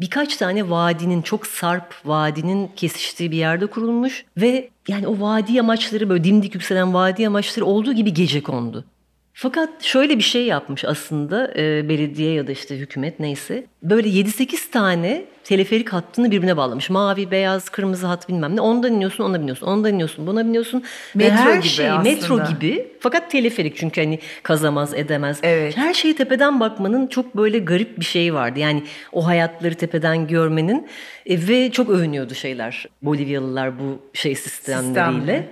[0.00, 6.08] Birkaç tane vadinin çok sarp vadinin kesiştiği bir yerde kurulmuş ve yani o vadi yamaçları
[6.08, 8.84] böyle dimdik yükselen vadi yamaçları olduğu gibi gece kondu.
[9.32, 13.66] Fakat şöyle bir şey yapmış aslında e, belediye ya da işte hükümet neyse.
[13.82, 16.90] Böyle 7-8 tane teleferik hattını birbirine bağlamış.
[16.90, 18.60] Mavi, beyaz, kırmızı hat bilmem ne.
[18.60, 19.66] Ondan iniyorsun, ona biniyorsun.
[19.66, 20.84] Ondan iniyorsun, buna biniyorsun.
[21.14, 22.02] Metro her gibi şey aslında.
[22.02, 22.92] metro gibi.
[23.00, 25.38] Fakat teleferik çünkü hani kazamaz, edemez.
[25.42, 25.76] Evet.
[25.76, 28.58] Her şeyi tepeden bakmanın çok böyle garip bir şeyi vardı.
[28.58, 28.82] Yani
[29.12, 30.86] o hayatları tepeden görmenin
[31.26, 32.86] e, ve çok övünüyordu şeyler.
[33.02, 34.86] Bolivyalılar bu şey sistemleriyle.
[34.86, 35.48] Sistemle.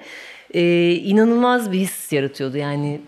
[0.54, 2.56] E, inanılmaz bir his yaratıyordu.
[2.56, 3.00] Yani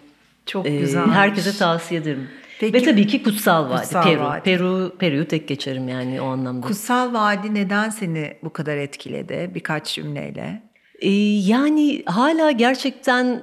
[0.46, 1.06] Çok güzel.
[1.06, 2.28] herkese tavsiye ederim.
[2.60, 4.20] Peki- Ve tabii ki Kutsal Vadi, Kutsal Peru.
[4.24, 4.40] Vadi.
[4.42, 6.66] Peru, Peru'yu tek geçerim yani o anlamda.
[6.66, 9.50] Kutsal Vadi neden seni bu kadar etkiledi?
[9.54, 10.62] Birkaç cümleyle.
[11.00, 13.42] Ee, yani hala gerçekten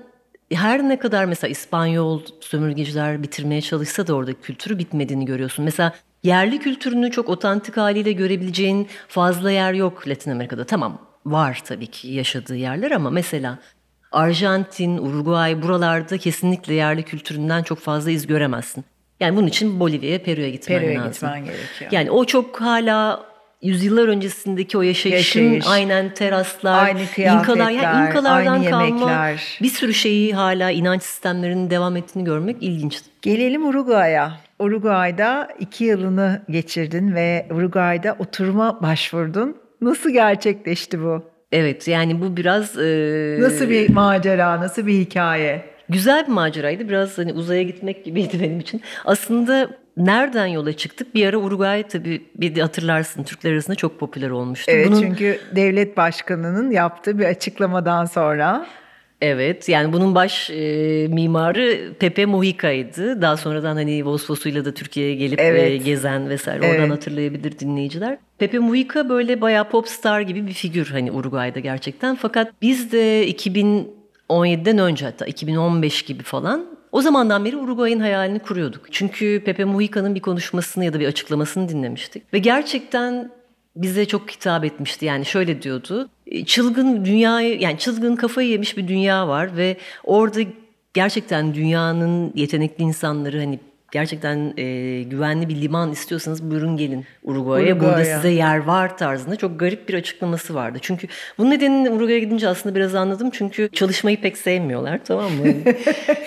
[0.53, 5.65] her ne kadar mesela İspanyol sömürgeciler bitirmeye çalışsa da oradaki kültürü bitmediğini görüyorsun.
[5.65, 10.63] Mesela yerli kültürünü çok otantik haliyle görebileceğin fazla yer yok Latin Amerika'da.
[10.65, 13.59] Tamam var tabii ki yaşadığı yerler ama mesela
[14.11, 18.85] Arjantin, Uruguay buralarda kesinlikle yerli kültüründen çok fazla iz göremezsin.
[19.19, 21.11] Yani bunun için Bolivya'ya, Peru'ya gitmen Peru'ya lazım.
[21.13, 21.91] gitmen gerekiyor.
[21.91, 23.23] Yani o çok hala
[23.61, 25.65] yüzyıllar öncesindeki o yaşayışın Yaşayış.
[25.67, 26.99] aynen teraslar, Aynı
[27.39, 29.57] İnkalar, yani İnkalardan aynı kalma yemekler.
[29.61, 33.01] bir sürü şeyi hala inanç sistemlerinin devam ettiğini görmek ilginç.
[33.21, 34.31] Gelelim Uruguay'a.
[34.59, 39.57] Uruguay'da iki yılını geçirdin ve Uruguay'da oturuma başvurdun.
[39.81, 41.23] Nasıl gerçekleşti bu?
[41.51, 45.65] Evet yani bu biraz e, Nasıl bir macera, nasıl bir hikaye?
[45.89, 46.89] Güzel bir maceraydı.
[46.89, 48.81] Biraz hani uzaya gitmek gibiydi benim için.
[49.05, 51.15] Aslında nereden yola çıktık?
[51.15, 54.71] Bir ara Uruguay tabii bir de hatırlarsın Türkler arasında çok popüler olmuştu.
[54.71, 58.65] Evet Bunun- çünkü devlet başkanının yaptığı bir açıklamadan sonra
[59.21, 63.21] Evet yani bunun baş e, mimarı Pepe Muhica'ydı.
[63.21, 65.71] Daha sonradan hani Vosvos'uyla da Türkiye'ye gelip Evet.
[65.71, 66.91] e, gezen vesaire oradan Evet.
[66.91, 68.17] hatırlayabilir dinleyiciler.
[68.37, 72.15] Pepe Mujica böyle bayağı popstar gibi bir figür hani Uruguay'da gerçekten.
[72.15, 73.27] Fakat biz de
[74.29, 78.81] 2017'den önce hatta 2015 gibi falan o zamandan beri Uruguay'ın hayalini kuruyorduk.
[78.91, 82.33] Çünkü Pepe Mujica'nın bir konuşmasını ya da bir açıklamasını dinlemiştik.
[82.33, 83.31] Ve gerçekten
[83.75, 85.05] bize çok hitap etmişti.
[85.05, 86.09] Yani şöyle diyordu.
[86.27, 90.39] "E, Çılgın dünyayı yani çılgın kafayı yemiş bir dünya var ve orada
[90.93, 93.59] gerçekten dünyanın yetenekli insanları hani
[93.95, 97.75] gerçekten e, güvenli bir liman istiyorsanız buyurun gelin Uruguay'a.
[97.75, 98.15] Burada Uruguay'a.
[98.15, 100.77] size yer var tarzında çok garip bir açıklaması vardı.
[100.81, 103.29] Çünkü bunun nedenini Uruguay'a gidince aslında biraz anladım.
[103.33, 105.45] Çünkü çalışmayı pek sevmiyorlar tamam mı?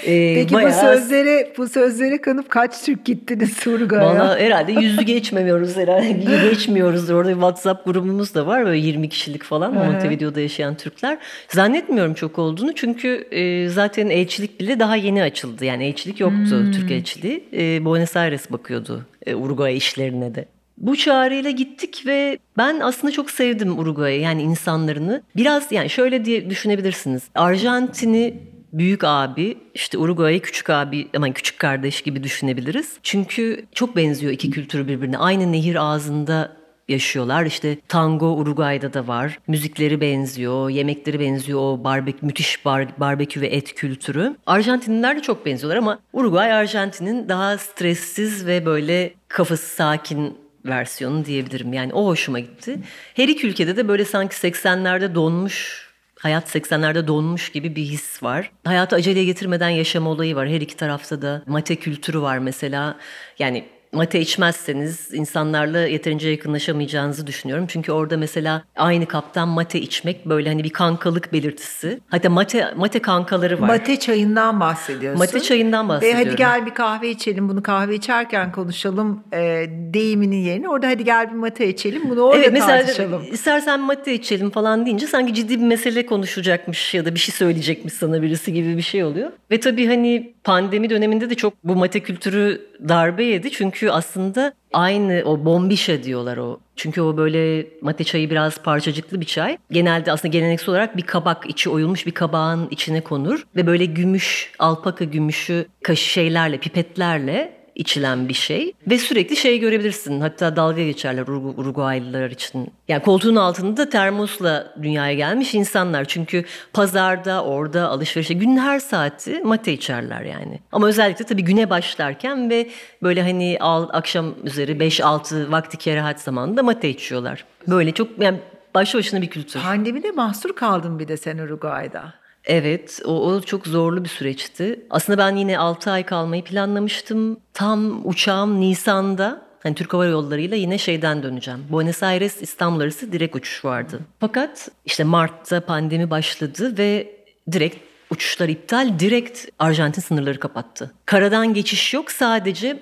[0.04, 4.06] E, Peki bayağı- bu sözlere bu sözlere kanıp kaç Türk gittiniz Uruguay'a?
[4.06, 6.48] Valla herhalde yüzü geçmiyoruz herhalde.
[6.50, 7.14] Geçmiyoruzdur.
[7.14, 8.66] Orada bir WhatsApp grubumuz da var.
[8.66, 9.74] Böyle 20 kişilik falan.
[9.74, 11.18] Montevideo'da yaşayan Türkler.
[11.48, 12.74] Zannetmiyorum çok olduğunu.
[12.74, 15.64] Çünkü e, zaten elçilik bile daha yeni açıldı.
[15.64, 16.50] Yani elçilik yoktu.
[16.50, 16.72] Hmm.
[16.72, 17.44] Türk elçiliği.
[17.58, 20.44] E, Buenos Aires bakıyordu e, Uruguay işlerine de.
[20.78, 25.22] Bu çağrıyla gittik ve ben aslında çok sevdim Uruguay'ı yani insanlarını.
[25.36, 27.22] Biraz yani şöyle diye düşünebilirsiniz.
[27.34, 28.34] Arjantin'i
[28.72, 32.96] büyük abi, işte Uruguay'ı küçük abi, aman küçük kardeş gibi düşünebiliriz.
[33.02, 35.18] Çünkü çok benziyor iki kültürü birbirine.
[35.18, 36.56] Aynı nehir ağzında
[36.88, 37.46] yaşıyorlar.
[37.46, 39.38] İşte tango Uruguay'da da var.
[39.46, 41.60] Müzikleri benziyor, yemekleri benziyor.
[41.60, 44.36] O barbek müthiş bar, barbekü ve et kültürü.
[44.46, 51.72] Arjantinliler de çok benziyorlar ama Uruguay Arjantin'in daha stressiz ve böyle kafası sakin versiyonu diyebilirim.
[51.72, 52.78] Yani o hoşuma gitti.
[53.14, 58.50] Her iki ülkede de böyle sanki 80'lerde donmuş Hayat 80'lerde donmuş gibi bir his var.
[58.64, 60.48] Hayatı aceleye getirmeden yaşama olayı var.
[60.48, 62.96] Her iki tarafta da mate kültürü var mesela.
[63.38, 67.64] Yani mate içmezseniz insanlarla yeterince yakınlaşamayacağınızı düşünüyorum.
[67.68, 72.00] Çünkü orada mesela aynı kaptan mate içmek böyle hani bir kankalık belirtisi.
[72.08, 73.68] Hatta mate mate kankaları var.
[73.68, 75.18] Mate çayından bahsediyorsun.
[75.18, 76.20] Mate çayından bahsediyorum.
[76.20, 81.04] Ve hadi gel bir kahve içelim bunu kahve içerken konuşalım e, deyiminin yerine orada hadi
[81.04, 83.22] gel bir mate içelim bunu orada evet, mesela tartışalım.
[83.32, 87.94] istersen mate içelim falan deyince sanki ciddi bir mesele konuşacakmış ya da bir şey söyleyecekmiş
[87.94, 89.30] sana birisi gibi bir şey oluyor.
[89.50, 93.50] Ve tabii hani pandemi döneminde de çok bu mate kültürü darbe yedi.
[93.50, 96.60] Çünkü aslında aynı o bombişe diyorlar o.
[96.76, 99.58] Çünkü o böyle mate çayı biraz parçacıklı bir çay.
[99.70, 103.46] Genelde aslında geleneksel olarak bir kabak içi oyulmuş bir kabağın içine konur.
[103.56, 108.72] Ve böyle gümüş, alpaka gümüşü kaşı şeylerle, pipetlerle içilen bir şey.
[108.86, 110.20] Ve sürekli şey görebilirsin.
[110.20, 112.72] Hatta dalga geçerler Uruguaylılar için.
[112.88, 116.04] Yani koltuğun altında termosla dünyaya gelmiş insanlar.
[116.04, 120.60] Çünkü pazarda, orada, alışverişte günün her saati mate içerler yani.
[120.72, 122.70] Ama özellikle tabii güne başlarken ve
[123.02, 127.44] böyle hani akşam üzeri 5-6 vakti kerahat zamanında mate içiyorlar.
[127.68, 128.38] Böyle çok yani
[128.74, 129.60] başlı başına bir kültür.
[129.60, 132.14] Pandemide mahsur kaldın bir de sen Uruguay'da.
[132.48, 134.80] Evet, o, o çok zorlu bir süreçti.
[134.90, 137.40] Aslında ben yine 6 ay kalmayı planlamıştım.
[137.54, 141.64] Tam uçağım Nisan'da Hani Türk Hava Yolları ile yine şeyden döneceğim.
[141.70, 144.00] Buenos Aires İstanbul arası direkt uçuş vardı.
[144.20, 147.16] Fakat işte Mart'ta pandemi başladı ve
[147.52, 147.76] direkt
[148.10, 148.98] uçuşlar iptal.
[148.98, 150.92] Direkt Arjantin sınırları kapattı.
[151.06, 152.78] Karadan geçiş yok sadece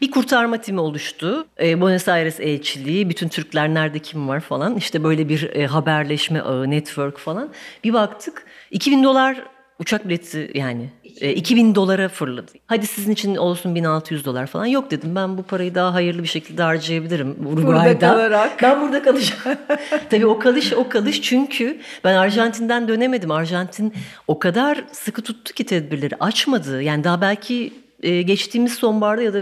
[0.00, 1.46] bir kurtarma timi oluştu.
[1.60, 4.76] E, Buenos Aires elçiliği, bütün Türkler nerede kim var falan.
[4.76, 7.50] İşte böyle bir e, haberleşme ağı, network falan.
[7.84, 9.44] Bir baktık 2000 dolar
[9.78, 10.90] uçak bileti yani.
[11.20, 12.52] E, 2000 dolara fırladı.
[12.66, 14.66] Hadi sizin için olsun 1600 dolar falan.
[14.66, 17.66] Yok dedim ben bu parayı daha hayırlı bir şekilde harcayabilirim Uruguay'da.
[17.66, 18.62] Burada kalarak.
[18.62, 19.58] Ben burada kalacağım.
[20.10, 23.30] Tabii o kalış o kalış çünkü ben Arjantin'den dönemedim.
[23.30, 23.94] Arjantin
[24.28, 26.82] o kadar sıkı tuttu ki tedbirleri açmadı.
[26.82, 29.40] Yani daha belki e, geçtiğimiz sonbaharda ya da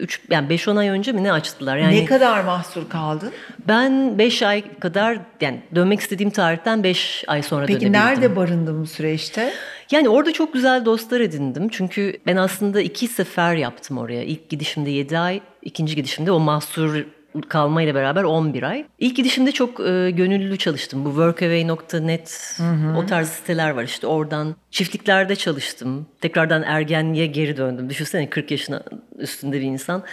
[0.00, 1.76] 3 yani 5-10 ay önce mi ne açtılar?
[1.76, 3.32] Yani ne kadar mahsur kaldın?
[3.68, 8.00] Ben 5 ay kadar yani dönmek istediğim tarihten 5 ay sonra Peki dönebildim.
[8.00, 9.52] nerede barındın bu süreçte?
[9.90, 11.68] Yani orada çok güzel dostlar edindim.
[11.68, 14.22] Çünkü ben aslında iki sefer yaptım oraya.
[14.24, 17.04] İlk gidişimde 7 ay, ikinci gidişimde o mahsur
[17.48, 18.86] kalmayla beraber 11 ay.
[18.98, 21.04] İlk gidişimde çok e, gönüllü çalıştım.
[21.04, 22.58] Bu workaway.net
[22.96, 24.56] o tarz siteler var işte oradan.
[24.70, 26.06] Çiftliklerde çalıştım.
[26.20, 27.90] Tekrardan ergenliğe geri döndüm.
[27.90, 28.82] Düşünsene 40 yaşına
[29.18, 30.04] üstünde bir insan.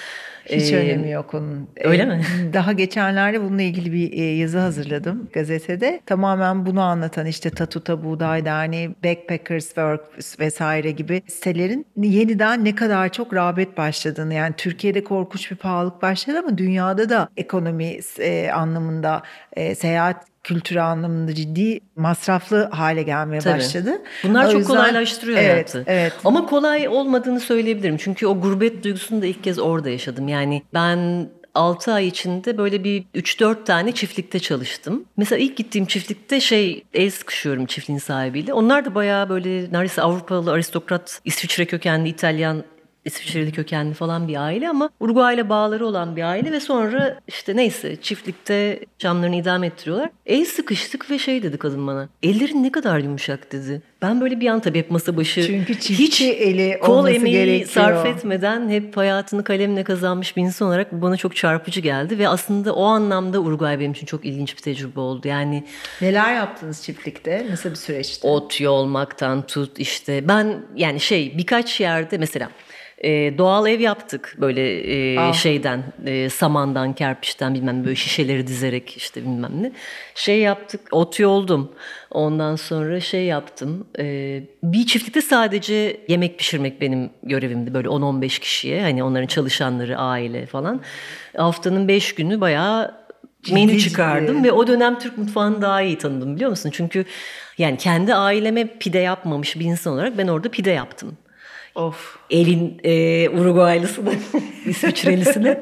[0.49, 1.69] Hiç ee, önemi yok onun.
[1.83, 2.21] Öyle ee, mi?
[2.53, 6.01] Daha geçenlerde bununla ilgili bir yazı hazırladım gazetede.
[6.05, 10.01] Tamamen bunu anlatan işte Tatuta Buğday Derneği, Backpackers Work
[10.39, 16.39] vesaire gibi sitelerin yeniden ne kadar çok rağbet başladığını yani Türkiye'de korkunç bir pahalılık başladı
[16.39, 23.58] ama dünyada da ekonomi e, anlamında e, seyahat kültürü anlamında ciddi masraflı hale gelmeye Tabii.
[23.58, 24.02] başladı.
[24.23, 25.84] Bunlar o çok yüzden, kolaylaştırıyor evet, hayatı.
[25.88, 26.13] Evet.
[26.26, 27.97] Ama kolay olmadığını söyleyebilirim.
[27.97, 30.28] Çünkü o gurbet duygusunu da ilk kez orada yaşadım.
[30.28, 35.06] Yani ben 6 ay içinde böyle bir 3-4 tane çiftlikte çalıştım.
[35.17, 38.54] Mesela ilk gittiğim çiftlikte şey el sıkışıyorum çiftliğin sahibiyle.
[38.54, 42.63] Onlar da bayağı böyle neredeyse Avrupalı aristokrat, İsviçre kökenli İtalyan
[43.08, 47.96] İsviçreli kökenli falan bir aile ama Uruguay'la bağları olan bir aile ve sonra işte neyse
[48.02, 50.10] çiftlikte camlarını idam ettiriyorlar.
[50.26, 52.10] El sıkıştık ve şey dedi kadın bana.
[52.24, 53.82] Ellerin ne kadar yumuşak dedi.
[54.02, 57.70] Ben böyle bir an tabii hep masa başı Çünkü hiç eli kol emeği gerekiyor.
[57.70, 62.28] sarf etmeden hep hayatını kalemle kazanmış bir insan olarak bu bana çok çarpıcı geldi ve
[62.30, 65.28] aslında o anlamda Uruguay benim için çok ilginç bir tecrübe oldu.
[65.28, 65.63] Yani
[66.02, 67.48] neler yaptınız çiftlikte?
[67.50, 68.28] Nasıl bir süreçti?
[68.28, 72.50] Ot yolmaktan tut işte ben yani şey birkaç yerde mesela
[73.03, 75.33] e, doğal ev yaptık böyle e, ah.
[75.33, 79.71] şeyden e, samandan kerpiçten bilmem böyle şişeleri dizerek işte bilmem ne
[80.15, 81.71] şey yaptık ot yoldum
[82.12, 88.81] ondan sonra şey yaptım e, bir çiftlikte sadece yemek pişirmek benim görevimdi böyle 10-15 kişiye
[88.81, 90.81] hani onların çalışanları aile falan
[91.38, 93.07] haftanın 5 günü bayağı
[93.51, 96.69] menü çıkardım ve o dönem Türk mutfağını daha iyi tanıdım biliyor musun?
[96.73, 97.05] Çünkü
[97.57, 101.17] yani kendi aileme pide yapmamış bir insan olarak ben orada pide yaptım.
[101.77, 102.17] Of.
[102.29, 104.13] Elin e, Uruguaylısını,
[104.65, 105.57] İsviçrelisini.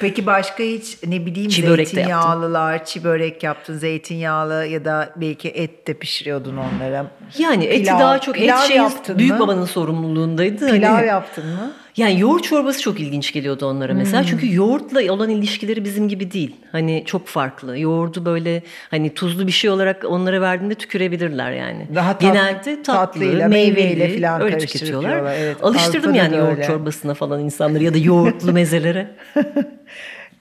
[0.00, 5.86] Peki başka hiç ne bileyim çi zeytinyağlılar, çi börek yaptın, zeytinyağlı ya da belki et
[5.86, 7.06] de pişiriyordun onlara.
[7.38, 8.80] Yani pilav, eti daha çok et şey
[9.18, 9.40] büyük mı?
[9.40, 10.70] babanın sorumluluğundaydı.
[10.70, 11.72] Pilav hani, yaptın mı?
[11.98, 14.22] Yani yoğurt çorbası çok ilginç geliyordu onlara mesela.
[14.22, 14.28] Hmm.
[14.28, 16.56] Çünkü yoğurtla olan ilişkileri bizim gibi değil.
[16.72, 17.78] Hani çok farklı.
[17.78, 21.86] Yoğurdu böyle hani tuzlu bir şey olarak onlara verdiğinde tükürebilirler yani.
[21.94, 25.34] Daha tat, Genelde tatlı, tatlıyla, meyveli falan öyle tüketiyorlar.
[25.38, 26.66] Evet, Alıştırdım yani yoğurt öyle.
[26.66, 29.10] çorbasına falan insanları ya da yoğurtlu mezelere.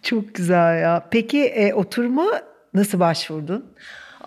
[0.04, 1.08] çok güzel ya.
[1.12, 2.26] Peki e, oturma
[2.74, 3.66] nasıl başvurdun?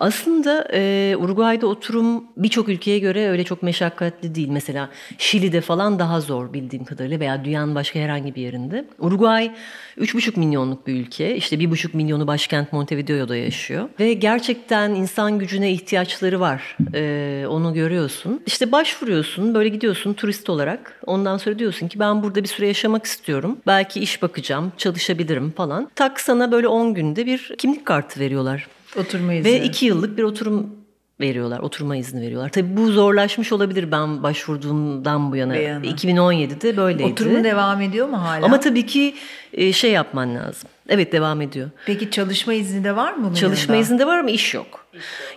[0.01, 4.49] Aslında e, Uruguay'da oturum birçok ülkeye göre öyle çok meşakkatli değil.
[4.49, 8.85] Mesela Şili'de falan daha zor bildiğim kadarıyla veya dünyanın başka herhangi bir yerinde.
[8.99, 9.51] Uruguay
[9.97, 11.35] 3,5 milyonluk bir ülke.
[11.35, 13.89] İşte 1,5 milyonu başkent Montevideo'da yaşıyor.
[13.99, 16.77] Ve gerçekten insan gücüne ihtiyaçları var.
[16.93, 18.41] E, onu görüyorsun.
[18.45, 21.01] İşte başvuruyorsun, böyle gidiyorsun turist olarak.
[21.05, 23.57] Ondan sonra diyorsun ki ben burada bir süre yaşamak istiyorum.
[23.67, 25.89] Belki iş bakacağım, çalışabilirim falan.
[25.95, 28.67] Tak sana böyle 10 günde bir kimlik kartı veriyorlar.
[28.97, 29.51] Oturma izni.
[29.51, 30.75] Ve iki yıllık bir oturum
[31.21, 31.59] veriyorlar.
[31.59, 32.49] Oturma izni veriyorlar.
[32.49, 35.53] Tabii bu zorlaşmış olabilir ben başvurduğumdan bu yana.
[35.53, 35.85] Bir yana.
[35.85, 37.11] 2017'de böyleydi.
[37.11, 38.45] Oturumu devam ediyor mu hala?
[38.45, 39.15] Ama tabii ki
[39.53, 40.69] e, şey yapman lazım.
[40.89, 41.69] Evet devam ediyor.
[41.85, 43.85] Peki çalışma izni de var mı bunun Çalışma yanında?
[43.87, 44.85] izni de var ama iş yok.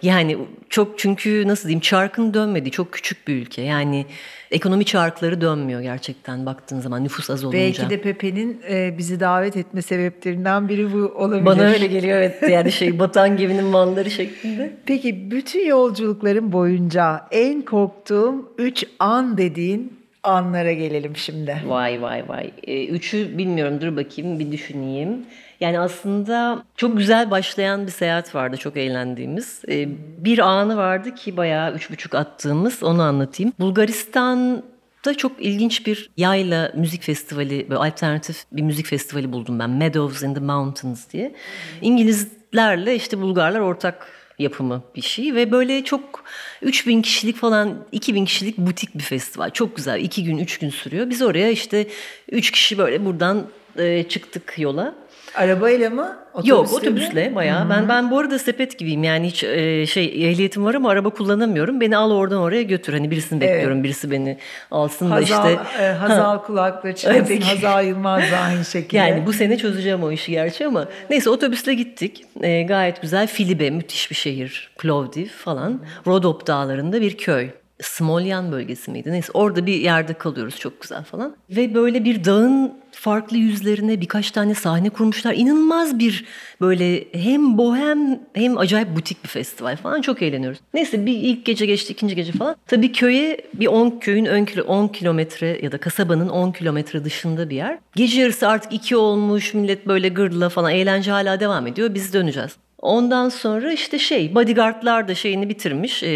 [0.02, 0.38] Yani
[0.70, 2.70] çok çünkü nasıl diyeyim çarkın dönmedi.
[2.70, 3.62] Çok küçük bir ülke.
[3.62, 4.06] Yani
[4.54, 7.58] ekonomi çarkları dönmüyor gerçekten baktığın zaman nüfus az olunca.
[7.58, 11.46] Belki de Pepe'nin e, bizi davet etme sebeplerinden biri bu olabilir.
[11.46, 12.42] Bana öyle geliyor evet.
[12.50, 14.72] Yani şey batan geminin malları şeklinde.
[14.86, 21.56] Peki bütün yolculukların boyunca en korktuğum 3 an dediğin anlara gelelim şimdi.
[21.66, 22.50] Vay vay vay.
[22.66, 25.26] Ee, üçü bilmiyorum dur bakayım bir düşüneyim.
[25.60, 29.62] Yani aslında çok güzel başlayan bir seyahat vardı çok eğlendiğimiz.
[29.68, 29.88] Ee,
[30.18, 33.52] bir anı vardı ki bayağı üç buçuk attığımız onu anlatayım.
[33.58, 39.70] Bulgaristan'da çok ilginç bir yayla müzik festivali, böyle alternatif bir müzik festivali buldum ben.
[39.70, 41.34] Meadows in the Mountains diye.
[41.82, 44.06] İngilizlerle işte Bulgarlar ortak
[44.38, 46.24] yapımı bir şey ve böyle çok
[46.62, 49.50] 3000 kişilik falan 2000 kişilik butik bir festival.
[49.50, 50.00] Çok güzel.
[50.00, 51.10] 2 gün 3 gün sürüyor.
[51.10, 51.86] Biz oraya işte
[52.32, 53.46] 3 kişi böyle buradan
[53.78, 54.94] e, çıktık yola.
[55.34, 56.16] Arabayla mı?
[56.44, 56.94] Yok Otobüsle mi?
[56.96, 57.70] otobüsle bayağı.
[57.70, 59.04] Ben ben bu arada sepet gibiyim.
[59.04, 61.80] Yani hiç e, şey ehliyetim var ama araba kullanamıyorum.
[61.80, 62.92] Beni al oradan oraya götür.
[62.92, 63.84] Hani birisini bekliyorum.
[63.84, 64.38] Birisi beni
[64.70, 65.82] alsın da Hazal, işte.
[65.84, 67.24] e, Hazal kulakları çınlasın.
[67.24, 67.44] Peki.
[67.44, 68.96] Hazal Yılmaz da aynı şekilde.
[68.96, 72.24] Yani bu sene çözeceğim o işi gerçi ama neyse otobüsle gittik.
[72.42, 73.26] Ee, gayet güzel.
[73.26, 74.70] Filibe müthiş bir şehir.
[74.78, 75.80] Plovdiv falan.
[76.06, 77.48] Rodop dağlarında bir köy.
[77.82, 79.12] Smolyan bölgesi miydi?
[79.12, 81.36] Neyse orada bir yerde kalıyoruz çok güzel falan.
[81.50, 85.34] Ve böyle bir dağın farklı yüzlerine birkaç tane sahne kurmuşlar.
[85.34, 86.24] İnanılmaz bir
[86.60, 90.00] böyle hem bohem hem acayip butik bir festival falan.
[90.00, 90.58] Çok eğleniyoruz.
[90.74, 92.56] Neyse bir ilk gece geçti, ikinci gece falan.
[92.66, 97.50] Tabii köye bir 10 köyün ön kilo 10 kilometre ya da kasabanın 10 kilometre dışında
[97.50, 97.78] bir yer.
[97.96, 99.54] Gece yarısı artık iki olmuş.
[99.54, 100.72] Millet böyle gırla falan.
[100.72, 101.94] Eğlence hala devam ediyor.
[101.94, 102.56] Biz döneceğiz.
[102.84, 106.02] Ondan sonra işte şey bodyguardlar da şeyini bitirmiş.
[106.02, 106.08] Ee,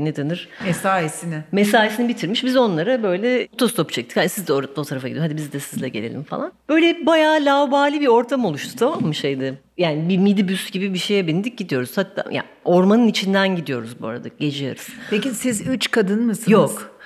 [0.00, 0.48] ne denir?
[0.64, 1.34] Mesaisini.
[1.52, 2.44] mesaisini bitirmiş.
[2.44, 4.16] Biz onlara böyle otostop çektik.
[4.16, 5.20] Hadi siz de orada o tarafa gidin.
[5.20, 6.52] Hadi biz de sizle gelelim falan.
[6.68, 9.54] Böyle bayağı laubali bir ortam oluştu tamam mı şeyde?
[9.78, 11.90] Yani bir minibüs gibi bir şeye bindik gidiyoruz.
[11.98, 14.92] Hatta ya ormanın içinden gidiyoruz bu arada gece yarısı.
[15.10, 16.48] Peki siz üç kadın mısınız?
[16.50, 17.00] Yok.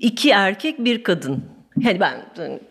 [0.00, 1.44] İki erkek bir kadın.
[1.80, 2.24] Yani ben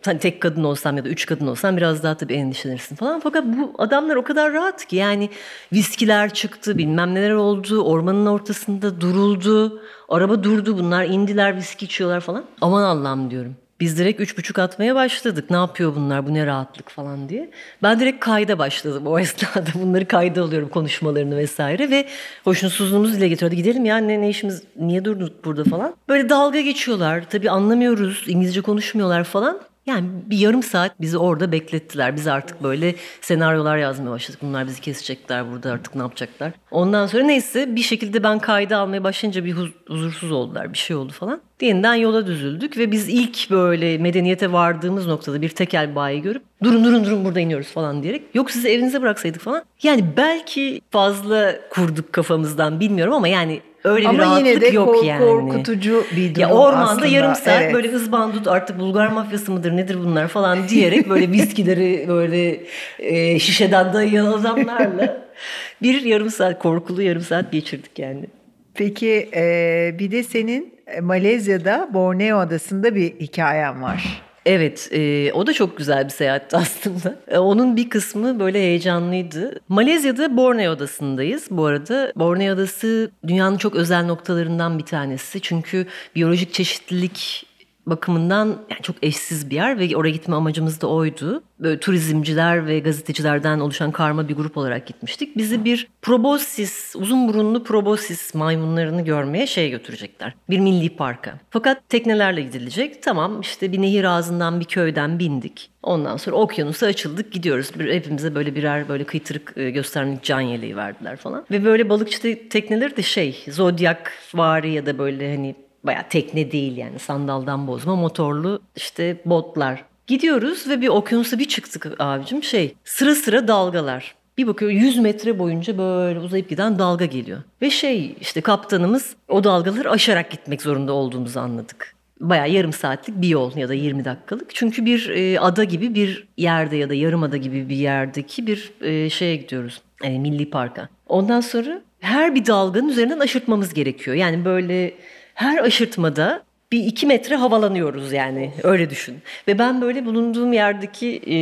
[0.06, 3.20] hani tek kadın olsam ya da üç kadın olsam biraz daha tabii endişelenirsin falan.
[3.20, 5.30] Fakat bu adamlar o kadar rahat ki yani
[5.74, 7.84] viskiler çıktı bilmem neler oldu.
[7.84, 9.82] Ormanın ortasında duruldu.
[10.10, 12.46] Araba durdu bunlar indiler viski içiyorlar falan.
[12.62, 13.56] Aman Allah'ım diyorum.
[13.80, 15.50] Biz direkt üç buçuk atmaya başladık.
[15.50, 17.50] Ne yapıyor bunlar bu ne rahatlık falan diye.
[17.84, 19.70] Ben direkt kayda başladım o esnada.
[19.74, 21.90] Bunları kayda alıyorum konuşmalarını vesaire.
[21.90, 22.08] Ve
[22.44, 23.56] hoşnutsuzluğumuzu dile getiriyordu.
[23.56, 25.96] Gidelim ya ne, ne işimiz niye durduk burada falan.
[26.10, 27.30] Böyle dalga geçiyorlar.
[27.30, 28.24] Tabii anlamıyoruz.
[28.28, 29.60] İngilizce konuşmuyorlar falan.
[29.88, 32.16] Yani bir yarım saat bizi orada beklettiler.
[32.16, 34.40] Biz artık böyle senaryolar yazmaya başladık.
[34.42, 36.52] Bunlar bizi kesecekler burada artık ne yapacaklar.
[36.72, 40.74] Ondan sonra neyse bir şekilde ben kayda almaya başlayınca bir huz- huzursuz oldular.
[40.74, 41.42] Bir şey oldu falan.
[41.62, 46.84] Yeniden yola düzüldük ve biz ilk böyle medeniyete vardığımız noktada bir tekel bayi görüp durun
[46.84, 48.24] durun durun burada iniyoruz falan diyerek.
[48.34, 49.64] Yok sizi evinize bıraksaydık falan.
[49.84, 54.88] Yani belki fazla kurduk kafamızdan bilmiyorum ama yani öyle bir Ama rahatlık yine de yok
[54.96, 55.20] kork- yani.
[55.26, 57.08] korkutucu bir durum Ya ormanda aslında.
[57.08, 57.74] yarım saat Evet.
[57.74, 62.60] böyle ızbandut artık Bulgar mafyası mıdır nedir bunlar falan diyerek böyle viskileri böyle
[63.00, 65.18] e, şişeden dayayan adamlarla
[65.82, 68.26] bir yarım saat korkulu yarım saat geçirdik yani.
[68.74, 74.22] Peki e, bir de senin Malezya'da Borneo Adası'nda bir hikayen var.
[74.48, 77.16] Evet, e, o da çok güzel bir seyahatti aslında.
[77.28, 79.60] E, onun bir kısmı böyle heyecanlıydı.
[79.70, 82.12] Malezya'da Borneo Adası'ndayız bu arada.
[82.16, 85.42] Borneo Adası dünyanın çok özel noktalarından bir tanesi.
[85.42, 87.47] Çünkü biyolojik çeşitlilik
[87.90, 91.44] bakımından yani çok eşsiz bir yer ve oraya gitme amacımız da oydu.
[91.60, 95.38] Böyle turizmciler ve gazetecilerden oluşan karma bir grup olarak gitmiştik.
[95.38, 100.34] Bizi bir proboscis, uzun burunlu proboscis maymunlarını görmeye şeye götürecekler.
[100.50, 101.40] Bir milli parka.
[101.50, 103.04] Fakat teknelerle gidilecek.
[103.04, 105.70] Tamam işte bir nehir ağzından bir köyden bindik.
[105.84, 107.72] Ondan sonra okyanusa açıldık gidiyoruz.
[107.80, 111.46] Bir, hepimize böyle birer böyle kıytırık e, göstermelik can yeleği verdiler falan.
[111.52, 115.56] Ve böyle balıkçı te- tekneleri de şey zodyak vari ya da böyle hani
[115.88, 119.84] Baya tekne değil yani sandaldan bozma motorlu işte botlar.
[120.08, 124.16] Gidiyoruz ve bir okyanusa bir çıktık abicim şey sıra sıra dalgalar.
[124.38, 127.40] Bir bakıyor 100 metre boyunca böyle uzayıp giden dalga geliyor.
[127.62, 131.96] Ve şey işte kaptanımız o dalgaları aşarak gitmek zorunda olduğumuzu anladık.
[132.20, 134.56] Bayağı yarım saatlik bir yol ya da 20 dakikalık.
[134.56, 138.72] Çünkü bir e, ada gibi bir yerde ya da yarım ada gibi bir yerdeki bir
[138.82, 139.82] e, şeye gidiyoruz.
[140.04, 140.90] E, milli parka.
[141.08, 144.16] Ondan sonra her bir dalganın üzerinden aşırtmamız gerekiyor.
[144.16, 144.94] Yani böyle
[145.38, 149.18] her aşırtmada bir iki metre havalanıyoruz yani öyle düşün.
[149.48, 151.34] Ve ben böyle bulunduğum yerdeki e,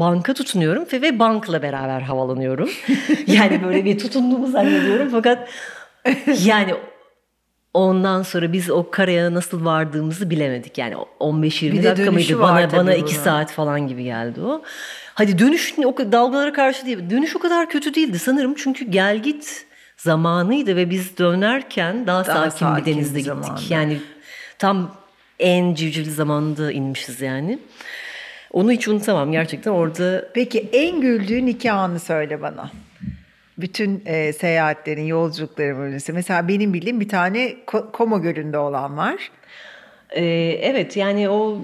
[0.00, 2.70] banka tutunuyorum ve, ve bankla beraber havalanıyorum.
[3.26, 5.48] yani böyle bir tutunduğumu zannediyorum fakat
[6.44, 6.74] yani
[7.74, 10.78] ondan sonra biz o karaya nasıl vardığımızı bilemedik.
[10.78, 14.62] Yani 15-20 dakika mıydı bana bana 2 saat falan gibi geldi o.
[15.14, 17.10] Hadi dönüş o dalgalara karşı değil.
[17.10, 19.66] Dönüş o kadar kötü değildi sanırım çünkü gel git
[20.04, 23.34] zamanıydı ve biz dönerken daha, daha sakin, sakin bir denizde bir gittik.
[23.36, 23.60] Zamanda.
[23.70, 23.98] Yani
[24.58, 24.96] tam
[25.38, 27.58] en civcivli zamanında inmişiz yani.
[28.52, 30.28] Onu hiç unutamam gerçekten orada.
[30.34, 32.70] Peki en güldüğün iki anı söyle bana.
[33.58, 36.12] Bütün e, seyahatlerin, yolculukların böylesi.
[36.12, 37.56] Mesela benim bildiğim bir tane
[37.92, 39.30] Como Gölü'nde olan var.
[40.10, 40.24] Ee,
[40.62, 41.60] evet yani o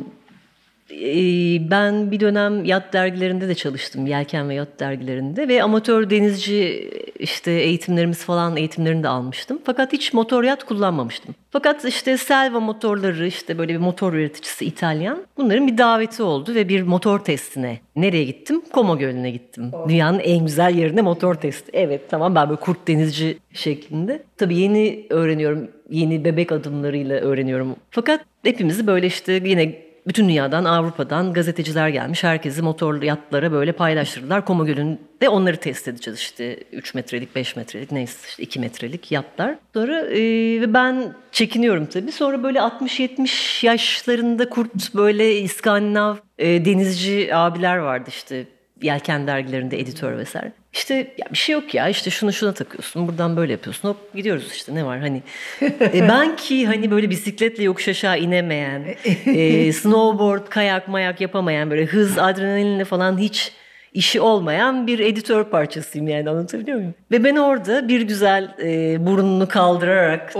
[1.71, 4.07] ben bir dönem yat dergilerinde de çalıştım.
[4.07, 9.59] Yelken ve yat dergilerinde ve amatör denizci işte eğitimlerimiz falan eğitimlerini de almıştım.
[9.65, 11.35] Fakat hiç motor yat kullanmamıştım.
[11.51, 15.19] Fakat işte Selva motorları işte böyle bir motor üreticisi İtalyan.
[15.37, 17.79] Bunların bir daveti oldu ve bir motor testine.
[17.97, 18.63] Nereye gittim?
[18.73, 19.71] Como Gölü'ne gittim.
[19.73, 19.89] Oh.
[19.89, 21.71] Dünyanın en güzel yerine motor testi.
[21.75, 24.23] Evet tamam ben böyle kurt denizci şeklinde.
[24.37, 25.69] Tabii yeni öğreniyorum.
[25.91, 27.77] Yeni bebek adımlarıyla öğreniyorum.
[27.91, 32.25] Fakat hepimizi böyle işte yine bütün dünyadan, Avrupa'dan gazeteciler gelmiş.
[32.25, 34.45] Herkesi motorlu yatlara böyle paylaştırdılar.
[34.45, 36.57] Koma Gölü'nde onları test edeceğiz işte.
[36.73, 39.55] 3 metrelik, 5 metrelik neyse işte 2 metrelik yatlar.
[39.75, 42.13] Sonra e, ben çekiniyorum tabii.
[42.13, 48.47] Sonra böyle 60-70 yaşlarında kurt böyle İskandinav e, denizci abiler vardı işte
[48.83, 50.53] yelken dergilerinde editör vesaire.
[50.73, 54.53] İşte ya bir şey yok ya işte şunu şuna takıyorsun buradan böyle yapıyorsun hop gidiyoruz
[54.53, 55.23] işte ne var hani
[55.63, 58.85] e, ben ki hani böyle bisikletle yokuş aşağı inemeyen
[59.27, 63.53] e, snowboard kayak mayak yapamayan böyle hız adrenalinle falan hiç
[63.95, 66.95] işi olmayan bir editör parçasıyım yani anlatabiliyor muyum?
[67.11, 70.33] Ve ben orada bir güzel e, burnunu kaldırarak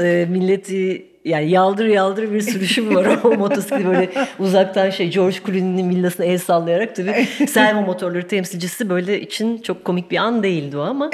[0.00, 5.90] e, milleti yani yaldır yaldır bir sürüşüm var o motosiklet böyle uzaktan şey George Clooney'nin
[5.90, 10.80] villasına el sallayarak tabii Selma motorları temsilcisi böyle için çok komik bir an değildi o
[10.80, 11.10] ama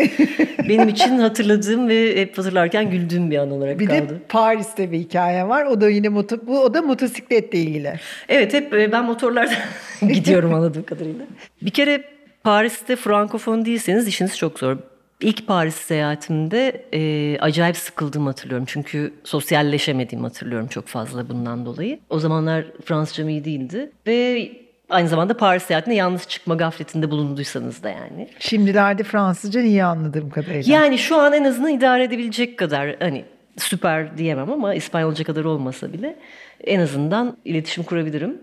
[0.69, 4.03] benim için hatırladığım ve hep hatırlarken güldüğüm bir an olarak bir kaldı.
[4.03, 5.67] Bir de Paris'te bir hikaye var.
[5.67, 7.93] O da yine moto, bu o da motosikletle ilgili.
[8.29, 9.55] Evet hep e, ben motorlardan
[10.13, 11.25] gidiyorum anladığım kadarıyla.
[11.63, 12.05] Bir kere
[12.45, 14.77] Paris'te frankofon değilseniz işiniz çok zor.
[15.23, 18.67] İlk Paris seyahatimde e, acayip sıkıldığımı hatırlıyorum.
[18.69, 21.99] Çünkü sosyalleşemediğimi hatırlıyorum çok fazla bundan dolayı.
[22.11, 23.91] O zamanlar Fransızcam iyi değildi.
[24.07, 24.51] Ve
[24.91, 28.29] aynı zamanda Paris seyahatine yalnız çıkma gafletinde bulunduysanız da yani.
[28.39, 30.75] Şimdilerde Fransızca iyi anladığım kadarıyla.
[30.75, 33.25] Yani şu an en azından idare edebilecek kadar hani
[33.57, 36.17] süper diyemem ama İspanyolca kadar olmasa bile
[36.65, 38.41] en azından iletişim kurabilirim.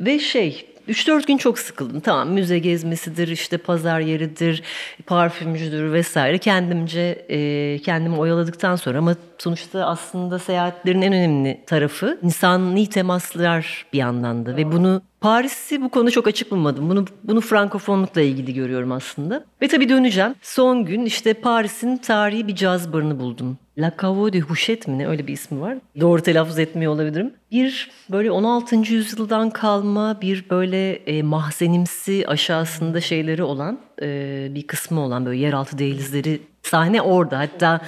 [0.00, 2.00] Ve şey 3-4 gün çok sıkıldım.
[2.00, 4.62] Tamam müze gezmesidir, işte pazar yeridir,
[5.06, 6.38] parfümcüdür vesaire.
[6.38, 13.98] Kendimce e, kendimi oyaladıktan sonra ama sonuçta aslında seyahatlerin en önemli tarafı insani temaslar bir
[13.98, 14.56] yandan da.
[14.56, 16.90] Ve bunu Paris'i bu konu çok açık bulmadım.
[16.90, 19.44] Bunu bunu frankofonlukla ilgili görüyorum aslında.
[19.62, 20.34] Ve tabii döneceğim.
[20.42, 23.58] Son gün işte Paris'in tarihi bir caz barını buldum.
[23.78, 25.78] La Cavo de Houchet mi ne öyle bir ismi var.
[26.00, 27.34] Doğru telaffuz etmiyor olabilirim.
[27.50, 28.76] Bir böyle 16.
[28.76, 35.78] yüzyıldan kalma bir böyle e, mahzenimsi aşağısında şeyleri olan e, bir kısmı olan böyle yeraltı
[35.78, 37.38] dehlizleri sahne orada.
[37.38, 37.80] Hatta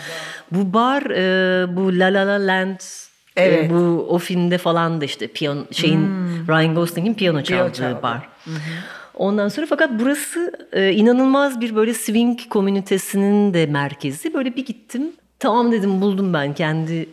[0.51, 2.81] bu bar e, bu La La La Land
[3.37, 3.65] Evet.
[3.65, 6.49] E, bu o filmde falan da işte piyon şeyin hmm.
[6.49, 8.03] Ryan Gosling'in piyano çaldığı çaldı.
[8.03, 8.29] bar.
[8.45, 8.57] Hı-hı.
[9.15, 14.35] Ondan sonra fakat burası e, inanılmaz bir böyle swing komünitesinin de merkezi.
[14.35, 15.13] Böyle bir gittim.
[15.39, 17.09] Tamam dedim buldum ben kendi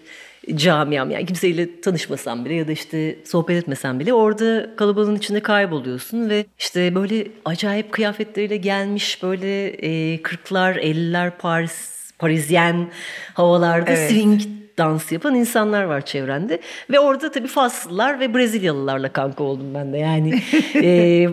[0.56, 6.30] camiam yani kimseyle tanışmasam bile ya da işte sohbet etmesem bile orada kalabalığın içinde kayboluyorsun
[6.30, 12.88] ve işte böyle acayip kıyafetleriyle gelmiş böyle e, 40'lar 50'ler Paris Parisyen
[13.34, 14.10] havalarda evet.
[14.10, 14.42] swing
[14.78, 16.60] dans yapan insanlar var çevrende.
[16.92, 19.98] Ve orada tabii Faslılar ve Brezilyalılarla kanka oldum ben de.
[19.98, 20.42] Yani
[20.76, 21.30] e,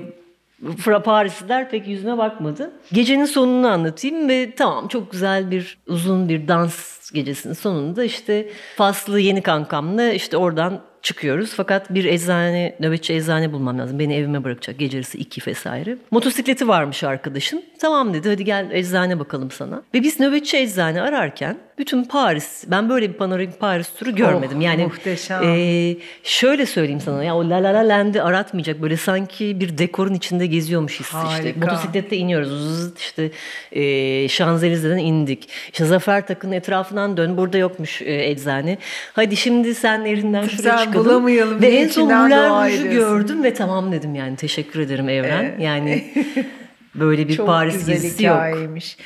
[1.05, 2.73] Parisliler pek yüzüme bakmadı.
[2.93, 9.21] Gecenin sonunu anlatayım ve tamam çok güzel bir uzun bir dans gecesinin sonunda işte Faslı
[9.21, 11.51] yeni kankamla işte oradan çıkıyoruz.
[11.57, 13.99] Fakat bir eczane, nöbetçi eczane bulmam lazım.
[13.99, 14.79] Beni evime bırakacak.
[14.79, 15.97] Gecesi iki vesaire.
[16.11, 17.63] Motosikleti varmış arkadaşın.
[17.79, 19.83] Tamam dedi hadi gel eczane bakalım sana.
[19.95, 24.59] Ve biz nöbetçi eczane ararken bütün Paris, ben böyle bir panoramik Paris turu görmedim.
[24.59, 25.43] Oh, yani muhteşem.
[25.43, 28.83] e, şöyle söyleyeyim sana ya o La La La Land'i aratmayacak.
[28.83, 31.43] Böyle sanki bir dekorun içinde geziyormuş hissi işte.
[31.43, 31.61] Harika.
[31.61, 32.49] Motosiklette iniyoruz.
[32.49, 33.31] Zzzz, işte
[33.73, 35.49] e, Şanzelize'den indik.
[35.73, 37.37] İşte Zafer Takı'nın etrafından dön.
[37.37, 38.79] Burada yokmuş e, eczane.
[39.13, 41.11] Hadi şimdi sen erinden şuraya Sen çıkalım.
[41.11, 45.45] bulamayalım Ve en son Moulin Rouge'u gördüm ve tamam dedim yani teşekkür ederim Evren.
[45.45, 45.61] Evet.
[45.61, 46.13] Yani
[46.95, 48.37] böyle bir Çok Paris güzel gezisi yok.
[48.37, 48.97] hikayeymiş.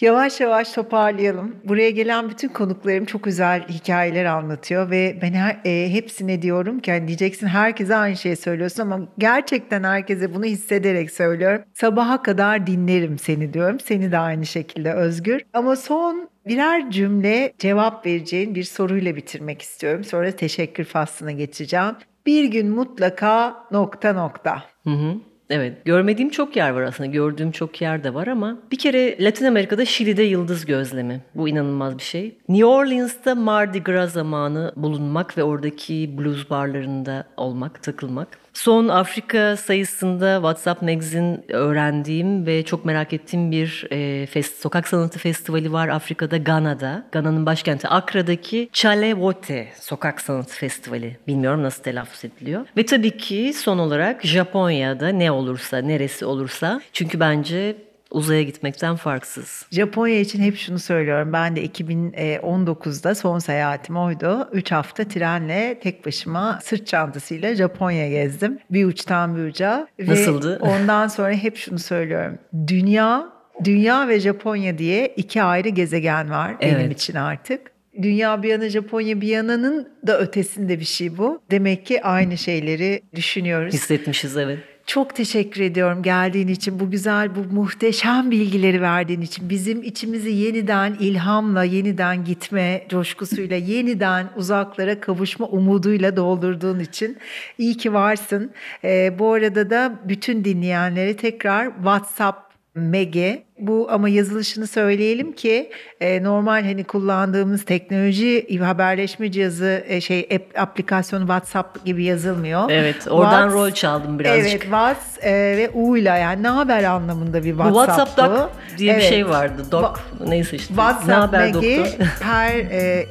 [0.00, 1.56] Yavaş yavaş toparlayalım.
[1.64, 6.92] Buraya gelen bütün konuklarım çok güzel hikayeler anlatıyor ve ben her, e, hepsine diyorum ki
[6.92, 11.62] hani diyeceksin herkese aynı şeyi söylüyorsun ama gerçekten herkese bunu hissederek söylüyorum.
[11.74, 13.80] Sabaha kadar dinlerim seni diyorum.
[13.80, 15.42] Seni de aynı şekilde Özgür.
[15.52, 20.04] Ama son birer cümle cevap vereceğin bir soruyla bitirmek istiyorum.
[20.04, 21.96] Sonra teşekkür faslına geçeceğim.
[22.26, 24.62] Bir gün mutlaka nokta nokta.
[24.84, 25.29] Hı hı.
[25.50, 25.84] Evet.
[25.84, 27.10] Görmediğim çok yer var aslında.
[27.10, 31.20] Gördüğüm çok yer de var ama bir kere Latin Amerika'da Şili'de yıldız gözlemi.
[31.34, 32.36] Bu inanılmaz bir şey.
[32.48, 38.28] New Orleans'ta Mardi Gras zamanı bulunmak ve oradaki blues barlarında olmak, takılmak.
[38.54, 45.18] Son Afrika sayısında WhatsApp Magazine öğrendiğim ve çok merak ettiğim bir e, fest, sokak sanatı
[45.18, 47.06] festivali var Afrika'da, Gana'da.
[47.12, 51.16] Gana'nın başkenti Akra'daki Chalewote Sokak Sanatı Festivali.
[51.26, 52.66] Bilmiyorum nasıl telaffuz ediliyor.
[52.76, 56.80] Ve tabii ki son olarak Japonya'da ne olursa, neresi olursa.
[56.92, 57.76] Çünkü bence
[58.10, 59.66] uzaya gitmekten farksız.
[59.70, 61.32] Japonya için hep şunu söylüyorum.
[61.32, 64.48] Ben de 2019'da son seyahatim oydu.
[64.52, 68.58] 3 hafta trenle tek başıma sırt çantasıyla Japonya gezdim.
[68.70, 69.86] Bir uçtan bir uca.
[69.98, 70.58] Ve Nasıldı?
[70.62, 72.38] ondan sonra hep şunu söylüyorum.
[72.66, 73.28] Dünya,
[73.64, 76.92] dünya ve Japonya diye iki ayrı gezegen var benim Evet.
[76.92, 77.60] için artık.
[78.02, 81.42] Dünya bir yana Japonya bir yananın da ötesinde bir şey bu.
[81.50, 83.74] Demek ki aynı şeyleri düşünüyoruz.
[83.74, 84.58] Hissetmişiz evet.
[84.90, 89.50] Çok teşekkür ediyorum geldiğin için, bu güzel, bu muhteşem bilgileri verdiğin için.
[89.50, 97.18] Bizim içimizi yeniden ilhamla, yeniden gitme coşkusuyla, yeniden uzaklara kavuşma umuduyla doldurduğun için
[97.58, 98.52] iyi ki varsın.
[98.84, 103.42] Ee, bu arada da bütün dinleyenlere tekrar WhatsApp Mege.
[103.60, 110.58] Bu ama yazılışını söyleyelim ki e, normal hani kullandığımız teknoloji haberleşme cihazı e, şey app,
[110.58, 112.70] aplikasyonu WhatsApp gibi yazılmıyor.
[112.70, 114.46] Evet oradan Whats- rol çaldım birazcık.
[114.50, 118.36] Evet, Whats e, ve U'yla yani ne haber anlamında bir Bu WhatsApp WhatsApp bu.
[118.36, 119.08] Doc diye bir Evet.
[119.08, 119.62] şey vardı.
[119.72, 119.84] Doc
[120.26, 120.74] neyse işte.
[120.74, 121.86] ne WhatsApp haber doktor?
[122.22, 122.54] her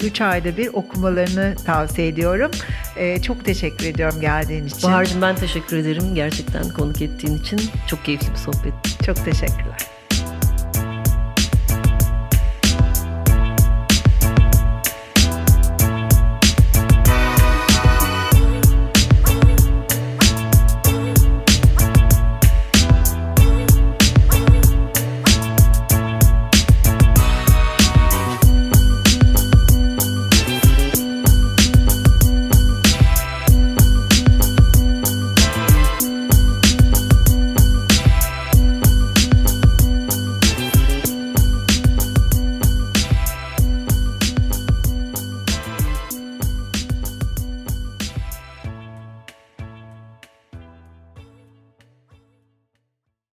[0.03, 2.51] 3 ayda bir okumalarını tavsiye ediyorum.
[2.97, 4.89] E, çok teşekkür ediyorum geldiğin için.
[4.89, 7.61] Bahar'cığım ben teşekkür ederim gerçekten konuk ettiğin için.
[7.87, 8.73] Çok keyifli bir sohbet.
[9.05, 9.98] Çok teşekkürler.